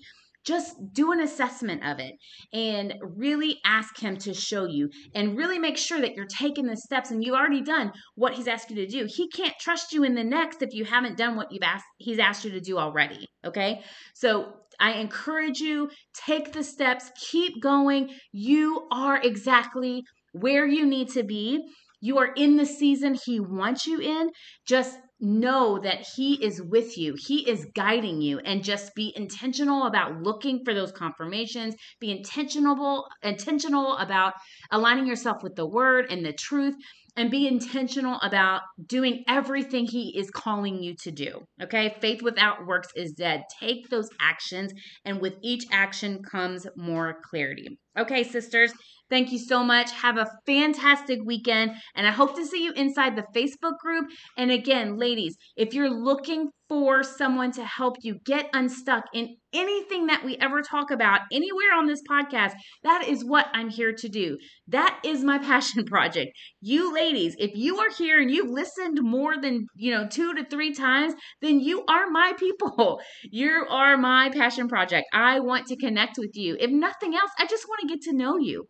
just 0.44 0.76
do 0.92 1.10
an 1.10 1.20
assessment 1.20 1.84
of 1.84 1.98
it 1.98 2.14
and 2.52 2.94
really 3.02 3.58
ask 3.64 3.98
him 3.98 4.16
to 4.16 4.32
show 4.32 4.64
you 4.64 4.88
and 5.14 5.36
really 5.36 5.58
make 5.58 5.76
sure 5.76 6.00
that 6.00 6.14
you're 6.14 6.24
taking 6.26 6.66
the 6.66 6.76
steps 6.76 7.10
and 7.10 7.24
you've 7.24 7.34
already 7.34 7.60
done 7.60 7.92
what 8.14 8.34
he's 8.34 8.46
asked 8.46 8.70
you 8.70 8.76
to 8.76 8.86
do. 8.86 9.06
He 9.08 9.28
can't 9.28 9.54
trust 9.60 9.92
you 9.92 10.04
in 10.04 10.14
the 10.14 10.22
next 10.22 10.62
if 10.62 10.72
you 10.72 10.84
haven't 10.84 11.16
done 11.16 11.36
what 11.36 11.50
you've 11.50 11.64
asked 11.64 11.84
he's 11.98 12.20
asked 12.20 12.44
you 12.44 12.52
to 12.52 12.60
do 12.60 12.78
already, 12.78 13.26
okay? 13.44 13.82
So 14.14 14.52
I 14.78 14.92
encourage 14.92 15.58
you 15.58 15.90
take 16.14 16.52
the 16.52 16.62
steps, 16.62 17.10
keep 17.30 17.60
going. 17.60 18.10
You 18.32 18.86
are 18.92 19.20
exactly 19.20 20.04
where 20.32 20.66
you 20.66 20.86
need 20.86 21.08
to 21.10 21.24
be. 21.24 21.60
You 22.06 22.18
are 22.18 22.32
in 22.36 22.56
the 22.56 22.64
season 22.64 23.18
he 23.24 23.40
wants 23.40 23.84
you 23.84 23.98
in. 24.00 24.30
Just 24.64 24.96
know 25.18 25.80
that 25.80 26.06
he 26.14 26.34
is 26.34 26.62
with 26.62 26.96
you. 26.96 27.16
He 27.18 27.50
is 27.50 27.66
guiding 27.74 28.20
you. 28.20 28.38
And 28.38 28.62
just 28.62 28.94
be 28.94 29.12
intentional 29.16 29.86
about 29.86 30.22
looking 30.22 30.60
for 30.64 30.72
those 30.72 30.92
confirmations. 30.92 31.74
Be 32.00 32.12
intentional 32.12 33.06
intentional 33.24 33.96
about 33.96 34.34
aligning 34.70 35.08
yourself 35.08 35.42
with 35.42 35.56
the 35.56 35.66
word 35.66 36.06
and 36.08 36.24
the 36.24 36.32
truth. 36.32 36.76
And 37.16 37.28
be 37.28 37.48
intentional 37.48 38.20
about 38.22 38.60
doing 38.86 39.24
everything 39.26 39.86
he 39.86 40.16
is 40.16 40.30
calling 40.30 40.80
you 40.82 40.94
to 41.02 41.10
do. 41.10 41.40
Okay? 41.60 41.96
Faith 42.00 42.22
without 42.22 42.66
works 42.66 42.90
is 42.94 43.14
dead. 43.14 43.42
Take 43.58 43.88
those 43.88 44.10
actions 44.20 44.72
and 45.04 45.20
with 45.20 45.34
each 45.42 45.64
action 45.72 46.22
comes 46.22 46.68
more 46.76 47.16
clarity. 47.28 47.80
Okay 47.98 48.22
sisters 48.22 48.72
Thank 49.08 49.30
you 49.30 49.38
so 49.38 49.62
much. 49.62 49.92
Have 49.92 50.16
a 50.16 50.30
fantastic 50.46 51.20
weekend. 51.24 51.72
And 51.94 52.08
I 52.08 52.10
hope 52.10 52.34
to 52.34 52.44
see 52.44 52.64
you 52.64 52.72
inside 52.72 53.14
the 53.14 53.26
Facebook 53.34 53.78
group. 53.78 54.06
And 54.36 54.50
again, 54.50 54.98
ladies, 54.98 55.36
if 55.56 55.74
you're 55.74 55.90
looking 55.90 56.50
for 56.68 57.04
someone 57.04 57.52
to 57.52 57.64
help 57.64 57.94
you 58.00 58.18
get 58.24 58.50
unstuck 58.52 59.04
in 59.14 59.36
anything 59.52 60.06
that 60.08 60.24
we 60.24 60.36
ever 60.38 60.60
talk 60.60 60.90
about 60.90 61.20
anywhere 61.30 61.72
on 61.76 61.86
this 61.86 62.02
podcast, 62.10 62.54
that 62.82 63.06
is 63.06 63.24
what 63.24 63.46
I'm 63.54 63.70
here 63.70 63.92
to 63.92 64.08
do. 64.08 64.38
That 64.66 64.98
is 65.04 65.22
my 65.22 65.38
passion 65.50 65.84
project. 65.84 66.32
You 66.60 66.92
ladies, 66.92 67.36
if 67.38 67.52
you 67.54 67.78
are 67.78 67.90
here 67.96 68.20
and 68.20 68.28
you've 68.28 68.50
listened 68.50 68.98
more 69.02 69.40
than, 69.40 69.66
you 69.76 69.92
know, 69.92 70.08
2 70.08 70.34
to 70.34 70.44
3 70.44 70.74
times, 70.74 71.14
then 71.40 71.60
you 71.60 71.84
are 71.86 72.10
my 72.10 72.32
people. 72.38 73.00
You 73.30 73.66
are 73.68 73.96
my 73.96 74.30
passion 74.30 74.68
project. 74.68 75.06
I 75.12 75.40
want 75.40 75.66
to 75.66 75.76
connect 75.76 76.16
with 76.18 76.30
you. 76.34 76.56
If 76.58 76.70
nothing 76.70 77.14
else, 77.14 77.30
I 77.38 77.46
just 77.46 77.66
want 77.68 77.80
to 77.82 77.88
get 77.88 78.02
to 78.02 78.16
know 78.16 78.38
you. 78.38 78.66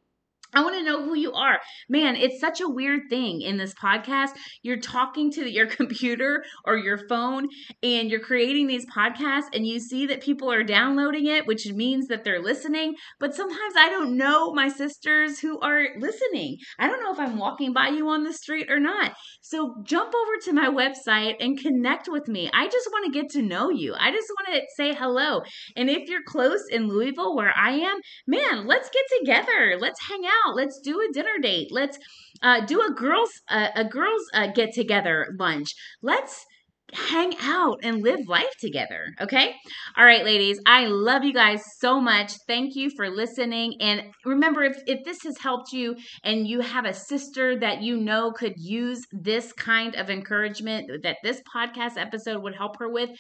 I 0.57 0.63
want 0.63 0.75
to 0.77 0.83
know 0.83 1.05
who 1.05 1.15
you 1.15 1.35
are. 1.35 1.61
Man, 1.91 2.17
it's 2.17 2.41
such 2.41 2.63
a 2.63 2.69
weird 2.69 3.11
thing 3.11 3.43
in 3.43 3.59
this 3.59 3.75
podcast. 3.75 4.31
You're 4.63 4.81
talking 4.81 5.31
to 5.33 5.47
your 5.47 5.67
computer 5.81 6.43
or 6.65 6.79
your 6.79 7.07
phone 7.09 7.49
and 7.83 8.11
you're 8.11 8.21
creating 8.21 8.67
these 8.67 8.87
podcasts 8.87 9.49
and 9.53 9.67
you 9.67 9.79
see 9.79 10.07
that 10.07 10.23
people 10.23 10.51
are 10.51 10.65
downloading 10.65 11.27
it, 11.27 11.47
which 11.47 11.67
means 11.67 12.07
that 12.07 12.25
they're 12.25 12.43
listening. 12.43 12.95
But 13.21 13.35
sometimes 13.35 13.75
I 13.77 13.91
don't 13.91 14.17
know 14.17 14.55
my 14.55 14.69
sisters 14.69 15.41
who 15.41 15.61
are 15.61 15.89
listening. 15.99 16.57
I 16.79 16.89
don't 16.89 17.03
know 17.03 17.13
if 17.13 17.21
I'm 17.21 17.37
walking 17.37 17.75
by 17.75 17.89
you 17.89 18.09
on 18.09 18.25
the 18.25 18.33
street 18.33 18.71
or 18.71 18.81
not. 18.81 19.13
So 19.43 19.75
jump 19.85 20.15
over 20.15 20.33
to 20.45 20.53
my 20.55 20.69
website 20.69 21.35
and 21.39 21.61
connect 21.61 22.09
with 22.09 22.29
me. 22.29 22.49
I 22.55 22.67
just 22.69 22.89
want 22.91 23.13
to 23.13 23.21
get 23.21 23.31
to 23.33 23.43
know 23.43 23.69
you. 23.69 23.95
I 23.95 24.11
just 24.11 24.29
want 24.41 24.55
to 24.55 24.63
say 24.75 24.95
hello. 24.95 25.43
And 25.77 25.91
if 25.91 26.09
you're 26.09 26.25
close 26.27 26.65
in 26.71 26.89
Louisville 26.89 27.37
where 27.37 27.53
I 27.55 27.73
am, 27.73 27.99
man, 28.27 28.67
let's 28.67 28.89
get 28.89 29.05
together. 29.21 29.77
Let's 29.79 30.01
hang 30.09 30.23
out 30.25 30.46
out. 30.47 30.57
Let's 30.57 30.81
do 30.81 31.01
a 31.01 31.13
dinner 31.13 31.39
date. 31.41 31.69
Let's 31.71 31.99
uh, 32.43 32.65
do 32.67 32.81
a 32.83 32.93
girls 32.93 33.31
uh, 33.49 33.69
a 33.75 33.85
girls 33.85 34.23
uh, 34.35 34.49
get 34.55 34.73
together 34.75 35.35
lunch. 35.39 35.75
Let's 36.03 36.45
hang 36.93 37.35
out 37.41 37.81
and 37.83 38.03
live 38.03 38.21
life 38.29 38.53
together. 38.61 39.07
Okay. 39.21 39.55
All 39.97 40.05
right, 40.05 40.25
ladies. 40.25 40.61
I 40.67 40.87
love 40.87 41.25
you 41.25 41.33
guys 41.33 41.63
so 41.79 42.01
much. 42.01 42.33
Thank 42.47 42.77
you 42.77 42.91
for 42.91 43.11
listening. 43.11 43.75
And 43.81 44.03
remember, 44.25 44.63
if, 44.63 44.77
if 44.87 45.05
this 45.05 45.23
has 45.25 45.39
helped 45.39 45.73
you 45.73 45.97
and 46.23 46.47
you 46.47 46.61
have 46.61 46.85
a 46.85 46.95
sister 46.95 47.59
that 47.59 47.83
you 47.83 47.97
know 47.97 48.31
could 48.31 48.55
use 48.57 49.03
this 49.11 49.53
kind 49.53 49.97
of 49.97 50.11
encouragement 50.11 51.03
that 51.03 51.17
this 51.23 51.43
podcast 51.53 51.97
episode 51.97 52.43
would 52.43 52.55
help 52.55 52.79
her 52.79 52.89
with, 52.89 53.11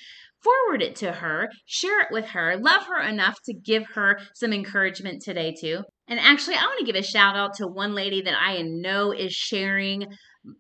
forward 0.43 0.83
it 0.83 0.95
to 0.97 1.11
her, 1.11 1.49
share 1.67 2.01
it 2.03 2.09
with 2.13 2.27
her, 2.27 2.57
love 2.57 2.85
her 2.85 3.03
enough 3.03 3.37
to 3.47 3.55
give 3.55 3.85
her 3.95 4.21
some 4.35 4.53
encouragement 4.53 5.23
today, 5.23 5.55
too. 5.61 5.83
And 6.09 6.21
actually, 6.21 6.55
I 6.55 6.63
want 6.63 6.79
to 6.79 6.85
give 6.87 6.97
a 6.97 7.03
shout 7.03 7.37
out 7.37 7.55
to 7.55 7.67
one 7.67 7.95
lady 7.95 8.23
that 8.23 8.39
I 8.41 8.63
know 8.63 9.13
is 9.13 9.33
sharing 9.33 10.07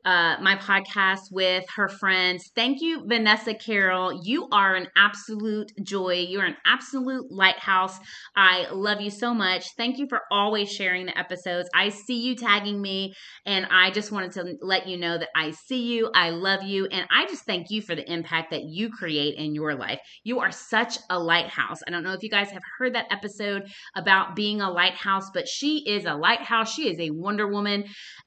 uh, 0.04 0.36
my 0.40 0.56
podcast 0.56 1.20
with 1.30 1.64
her 1.76 1.88
friends. 1.88 2.50
Thank 2.54 2.80
you, 2.80 3.04
Vanessa 3.06 3.54
Carroll. 3.54 4.20
You 4.24 4.48
are 4.52 4.74
an 4.74 4.88
absolute 4.96 5.72
joy. 5.82 6.26
You're 6.28 6.44
an 6.44 6.56
absolute 6.66 7.30
lighthouse. 7.30 7.98
I 8.34 8.66
love 8.72 9.00
you 9.00 9.10
so 9.10 9.34
much. 9.34 9.66
Thank 9.76 9.98
you 9.98 10.06
for 10.08 10.22
always 10.30 10.70
sharing 10.70 11.06
the 11.06 11.18
episodes. 11.18 11.68
I 11.74 11.90
see 11.90 12.20
you 12.20 12.34
tagging 12.34 12.80
me, 12.80 13.14
and 13.44 13.66
I 13.70 13.90
just 13.90 14.12
wanted 14.12 14.32
to 14.32 14.56
let 14.60 14.86
you 14.86 14.96
know 14.96 15.18
that 15.18 15.28
I 15.34 15.52
see 15.52 15.94
you. 15.94 16.10
I 16.14 16.30
love 16.30 16.62
you, 16.62 16.86
and 16.86 17.06
I 17.10 17.26
just 17.26 17.44
thank 17.44 17.66
you 17.70 17.82
for 17.82 17.94
the 17.94 18.10
impact 18.10 18.50
that 18.50 18.64
you 18.64 18.90
create 18.90 19.36
in 19.36 19.54
your 19.54 19.74
life. 19.74 20.00
You 20.24 20.40
are 20.40 20.52
such 20.52 20.98
a 21.10 21.18
lighthouse. 21.18 21.80
I 21.86 21.90
don't 21.90 22.02
know 22.04 22.12
if 22.12 22.22
you 22.22 22.30
guys 22.30 22.50
have 22.50 22.62
heard 22.78 22.94
that 22.94 23.06
episode 23.10 23.62
about 23.94 24.36
being 24.36 24.60
a 24.60 24.70
lighthouse, 24.70 25.30
but 25.32 25.48
she 25.48 25.84
is 25.86 26.04
a 26.04 26.14
lighthouse. 26.14 26.72
She 26.72 26.90
is 26.90 26.98
a 26.98 27.10
Wonder 27.10 27.46
Woman. 27.46 27.84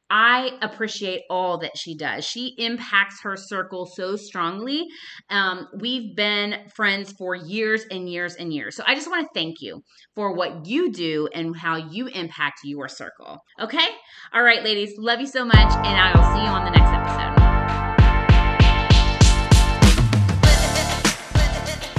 I 0.10 0.58
appreciate 0.62 1.22
all 1.30 1.60
that 1.60 1.78
she 1.78 1.96
does. 1.96 2.26
She 2.26 2.56
impacts 2.58 3.22
her 3.22 3.38
circle 3.38 3.86
so 3.86 4.16
strongly. 4.16 4.88
Um, 5.30 5.68
we've 5.80 6.16
been 6.16 6.68
friends 6.76 7.12
for 7.14 7.36
years 7.36 7.86
and 7.92 8.10
years 8.10 8.36
and 8.36 8.52
years. 8.52 8.76
So 8.76 8.84
I 8.88 8.96
just 8.96 9.10
want 9.10 9.28
to 9.28 9.30
thank 9.34 9.62
you 9.62 9.84
for 10.16 10.34
what 10.34 10.66
you 10.66 10.92
do 10.92 11.30
and 11.34 11.56
how 11.56 11.76
you 11.76 12.08
impact 12.08 12.62
your 12.64 12.88
circle. 12.88 13.44
Okay? 13.60 13.88
All 14.34 14.42
right, 14.42 14.64
ladies. 14.64 14.94
Love 14.98 15.20
you 15.20 15.28
so 15.28 15.46
much. 15.46 15.56
And 15.58 15.98
I 15.98 16.12
will 16.16 16.36
see 16.36 16.42
you 16.42 16.50
on 16.50 16.66
the 16.66 16.72
next 16.72 16.90
episode. 16.92 17.40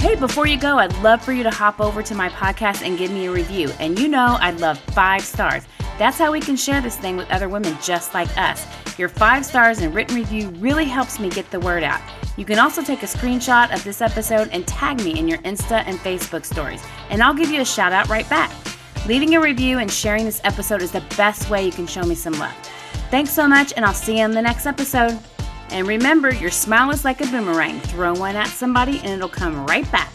Hey, 0.01 0.15
before 0.15 0.47
you 0.47 0.59
go, 0.59 0.79
I'd 0.79 0.97
love 0.97 1.23
for 1.23 1.31
you 1.31 1.43
to 1.43 1.51
hop 1.51 1.79
over 1.79 2.03
to 2.03 2.15
my 2.15 2.27
podcast 2.29 2.85
and 2.85 2.97
give 2.97 3.11
me 3.11 3.27
a 3.27 3.31
review. 3.31 3.69
And 3.79 3.97
you 3.97 4.07
know, 4.07 4.37
I'd 4.41 4.59
love 4.59 4.79
five 4.79 5.21
stars. 5.21 5.63
That's 6.01 6.17
how 6.17 6.31
we 6.31 6.39
can 6.39 6.55
share 6.55 6.81
this 6.81 6.97
thing 6.97 7.15
with 7.15 7.29
other 7.29 7.47
women 7.47 7.77
just 7.79 8.15
like 8.15 8.35
us. 8.35 8.65
Your 8.97 9.07
five 9.07 9.45
stars 9.45 9.81
and 9.81 9.93
written 9.93 10.15
review 10.15 10.49
really 10.57 10.85
helps 10.85 11.19
me 11.19 11.29
get 11.29 11.51
the 11.51 11.59
word 11.59 11.83
out. 11.83 12.01
You 12.37 12.43
can 12.43 12.57
also 12.57 12.81
take 12.81 13.03
a 13.03 13.05
screenshot 13.05 13.71
of 13.71 13.83
this 13.83 14.01
episode 14.01 14.49
and 14.51 14.67
tag 14.67 14.97
me 15.03 15.19
in 15.19 15.27
your 15.27 15.37
Insta 15.43 15.83
and 15.85 15.99
Facebook 15.99 16.43
stories, 16.43 16.83
and 17.11 17.21
I'll 17.21 17.35
give 17.35 17.51
you 17.51 17.61
a 17.61 17.65
shout 17.65 17.93
out 17.93 18.09
right 18.09 18.27
back. 18.31 18.51
Leaving 19.05 19.35
a 19.35 19.39
review 19.39 19.77
and 19.77 19.91
sharing 19.91 20.25
this 20.25 20.41
episode 20.43 20.81
is 20.81 20.91
the 20.91 21.03
best 21.17 21.51
way 21.51 21.63
you 21.63 21.71
can 21.71 21.85
show 21.85 22.01
me 22.01 22.15
some 22.15 22.33
love. 22.33 22.55
Thanks 23.11 23.29
so 23.29 23.47
much, 23.47 23.71
and 23.75 23.85
I'll 23.85 23.93
see 23.93 24.17
you 24.17 24.25
in 24.25 24.31
the 24.31 24.41
next 24.41 24.65
episode. 24.65 25.19
And 25.69 25.87
remember, 25.87 26.33
your 26.33 26.49
smile 26.49 26.89
is 26.89 27.05
like 27.05 27.21
a 27.21 27.27
boomerang. 27.27 27.79
Throw 27.79 28.15
one 28.15 28.35
at 28.35 28.47
somebody, 28.47 28.97
and 29.01 29.09
it'll 29.09 29.29
come 29.29 29.67
right 29.67 29.89
back. 29.91 30.11